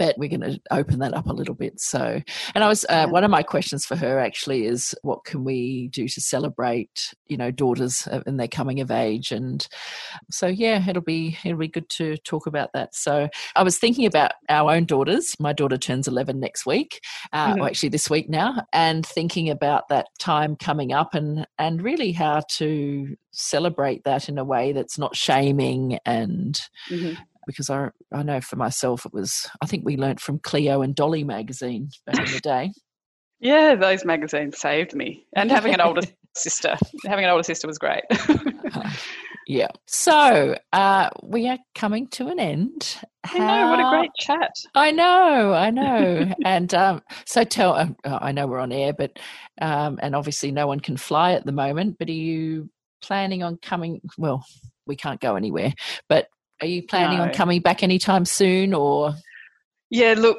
[0.00, 1.78] but we're going to open that up a little bit.
[1.78, 2.22] So,
[2.54, 5.88] and I was, uh, one of my questions for her actually is what can we
[5.88, 9.30] do to celebrate, you know, daughters and their coming of age?
[9.30, 9.68] And
[10.30, 12.94] so, yeah, it'll be, it'll be good to talk about that.
[12.94, 15.36] So I was thinking about our own daughters.
[15.38, 17.02] My daughter turns 11 next week,
[17.34, 17.60] uh, mm-hmm.
[17.60, 22.12] or actually this week now, and thinking about that time coming up and, and really
[22.12, 27.12] how to celebrate that in a way that's not shaming and mm-hmm
[27.50, 30.94] because I I know for myself it was I think we learnt from Cleo and
[30.94, 32.72] Dolly magazine back in the day.
[33.40, 35.26] Yeah, those magazines saved me.
[35.34, 36.02] And having an older
[36.36, 36.76] sister,
[37.06, 38.02] having an older sister was great.
[38.28, 38.92] uh,
[39.46, 39.68] yeah.
[39.86, 42.98] So uh, we are coming to an end.
[43.24, 43.42] How...
[43.42, 43.70] I know.
[43.70, 44.52] What a great chat.
[44.74, 45.54] I know.
[45.54, 46.32] I know.
[46.44, 47.72] and um, so tell.
[47.72, 49.18] Uh, I know we're on air, but
[49.60, 51.96] um, and obviously no one can fly at the moment.
[51.98, 52.70] But are you
[53.00, 54.02] planning on coming?
[54.18, 54.44] Well,
[54.86, 55.72] we can't go anywhere.
[56.10, 56.28] But
[56.60, 57.24] are you planning no.
[57.24, 59.14] on coming back anytime soon or?
[59.90, 60.38] Yeah, look,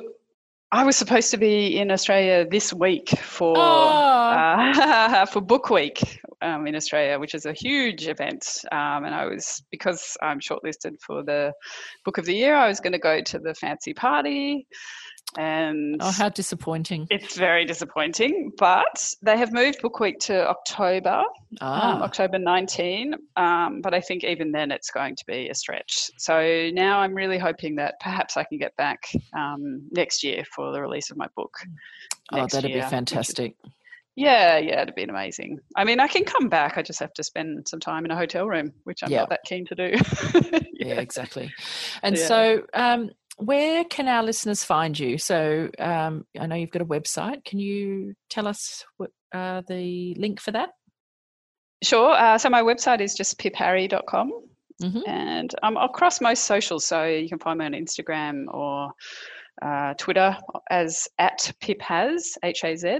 [0.71, 3.61] I was supposed to be in Australia this week for oh.
[3.61, 8.63] uh, for Book Week um, in Australia, which is a huge event.
[8.71, 11.53] Um, and I was because I'm shortlisted for the
[12.05, 12.55] Book of the Year.
[12.55, 14.65] I was going to go to the fancy party,
[15.37, 17.07] and oh, how disappointing!
[17.09, 21.25] It's very disappointing, but they have moved Book Week to October, um,
[21.61, 21.95] ah.
[21.95, 23.15] um, October 19.
[23.35, 26.11] Um, but I think even then it's going to be a stretch.
[26.17, 30.71] So now I'm really hoping that perhaps I can get back um, next year for
[30.71, 31.57] the release of my book.
[32.31, 33.55] Oh, that'd year, be fantastic.
[34.15, 35.59] yeah, yeah, it'd be amazing.
[35.75, 36.77] I mean, I can come back.
[36.77, 39.43] I just have to spend some time in a hotel room, which I'm not that
[39.45, 39.91] keen to do.
[40.33, 40.59] yeah.
[40.73, 40.99] yeah.
[40.99, 41.51] exactly.
[42.03, 42.25] And yeah.
[42.25, 45.17] so, um, where can our listeners find you?
[45.17, 47.43] So um, I know you've got a website.
[47.45, 50.69] Can you tell us what, uh, the link for that?
[51.83, 52.11] Sure.
[52.11, 54.31] Uh, so my website is just pipharry.com
[54.81, 54.99] mm-hmm.
[55.07, 56.85] and I'm across most socials.
[56.85, 58.91] So you can find me on Instagram or
[59.61, 60.37] uh, Twitter
[60.69, 62.99] as at piphaz, H A Z.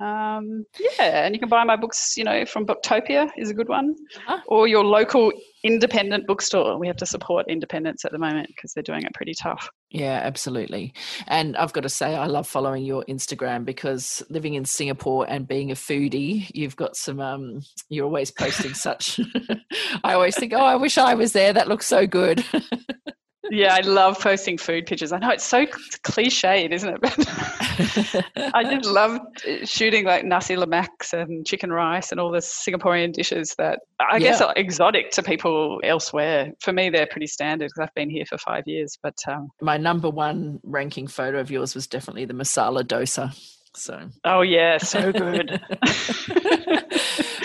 [0.00, 3.68] Um, yeah, and you can buy my books, you know, from Booktopia is a good
[3.68, 4.40] one, uh-huh.
[4.46, 5.32] or your local
[5.62, 6.78] independent bookstore.
[6.78, 9.68] We have to support independence at the moment because they're doing it pretty tough.
[9.90, 10.92] Yeah, absolutely.
[11.26, 15.46] And I've got to say, I love following your Instagram because living in Singapore and
[15.46, 17.20] being a foodie, you've got some.
[17.20, 19.20] Um, you're always posting such.
[20.04, 21.52] I always think, oh, I wish I was there.
[21.52, 22.44] That looks so good.
[23.50, 25.12] yeah, I love posting food pictures.
[25.12, 27.00] I know it's so cliched, isn't it?
[27.00, 28.24] But
[28.54, 29.20] I just love
[29.64, 34.30] shooting like nasi lemaks and chicken rice and all the Singaporean dishes that I yeah.
[34.30, 36.52] guess are exotic to people elsewhere.
[36.60, 38.98] For me, they're pretty standard because I've been here for five years.
[39.02, 43.34] But um, my number one ranking photo of yours was definitely the masala dosa.
[43.76, 44.08] So.
[44.24, 45.60] Oh yeah, so good.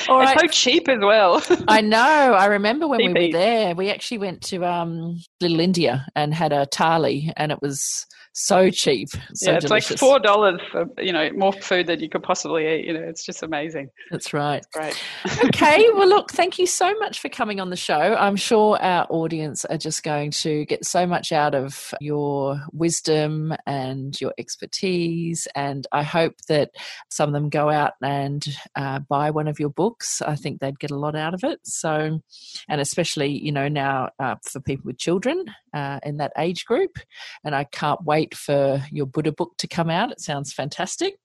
[0.09, 0.39] All right.
[0.39, 1.43] so cheap as well.
[1.67, 1.97] I know.
[1.97, 6.51] I remember when we were there, we actually went to um, Little India and had
[6.51, 9.09] a Thali, and it was so cheap.
[9.33, 9.91] So yeah, it's delicious.
[9.91, 12.85] like four dollars for you know more food than you could possibly eat.
[12.85, 13.89] You know, it's just amazing.
[14.11, 14.57] That's right.
[14.57, 15.45] It's great.
[15.45, 17.99] okay, well, look, thank you so much for coming on the show.
[17.99, 23.53] I'm sure our audience are just going to get so much out of your wisdom
[23.65, 26.71] and your expertise, and I hope that
[27.09, 30.21] some of them go out and uh, buy one of your books.
[30.21, 31.59] I think they'd get a lot out of it.
[31.63, 32.21] So,
[32.69, 36.99] and especially you know now uh, for people with children uh, in that age group,
[37.43, 40.11] and I can't wait wait for your Buddha book to come out.
[40.11, 41.15] It sounds fantastic.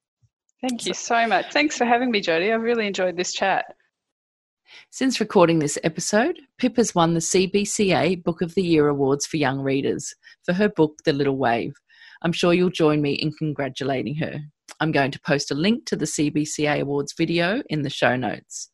[0.61, 1.51] Thank you so much.
[1.51, 2.53] Thanks for having me, Jody.
[2.53, 3.65] I've really enjoyed this chat.
[4.91, 9.37] Since recording this episode, Pip has won the CBCA Book of the Year Awards for
[9.37, 11.73] Young Readers for her book, The Little Wave.
[12.23, 14.39] I'm sure you'll join me in congratulating her.
[14.79, 18.69] I'm going to post a link to the CBCA Awards video in the show notes.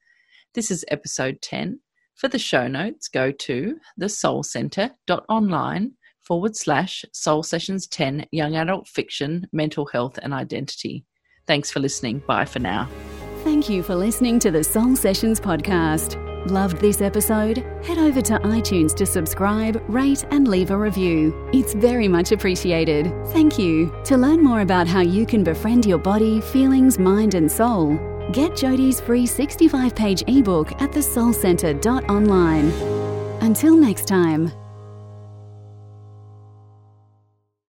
[0.53, 1.79] This is episode 10.
[2.15, 5.91] For the show notes, go to thesoulcentre.online
[6.31, 11.03] forward slash soul sessions 10 young adult fiction, mental health and identity.
[11.45, 12.19] Thanks for listening.
[12.25, 12.87] Bye for now.
[13.43, 16.15] Thank you for listening to the Soul Sessions podcast.
[16.49, 17.57] Loved this episode?
[17.83, 21.33] Head over to iTunes to subscribe, rate, and leave a review.
[21.51, 23.11] It's very much appreciated.
[23.33, 23.93] Thank you.
[24.05, 27.99] To learn more about how you can befriend your body, feelings, mind, and soul,
[28.31, 32.71] get Jody's free 65 page ebook at thesoulcentre.online.
[33.41, 34.49] Until next time.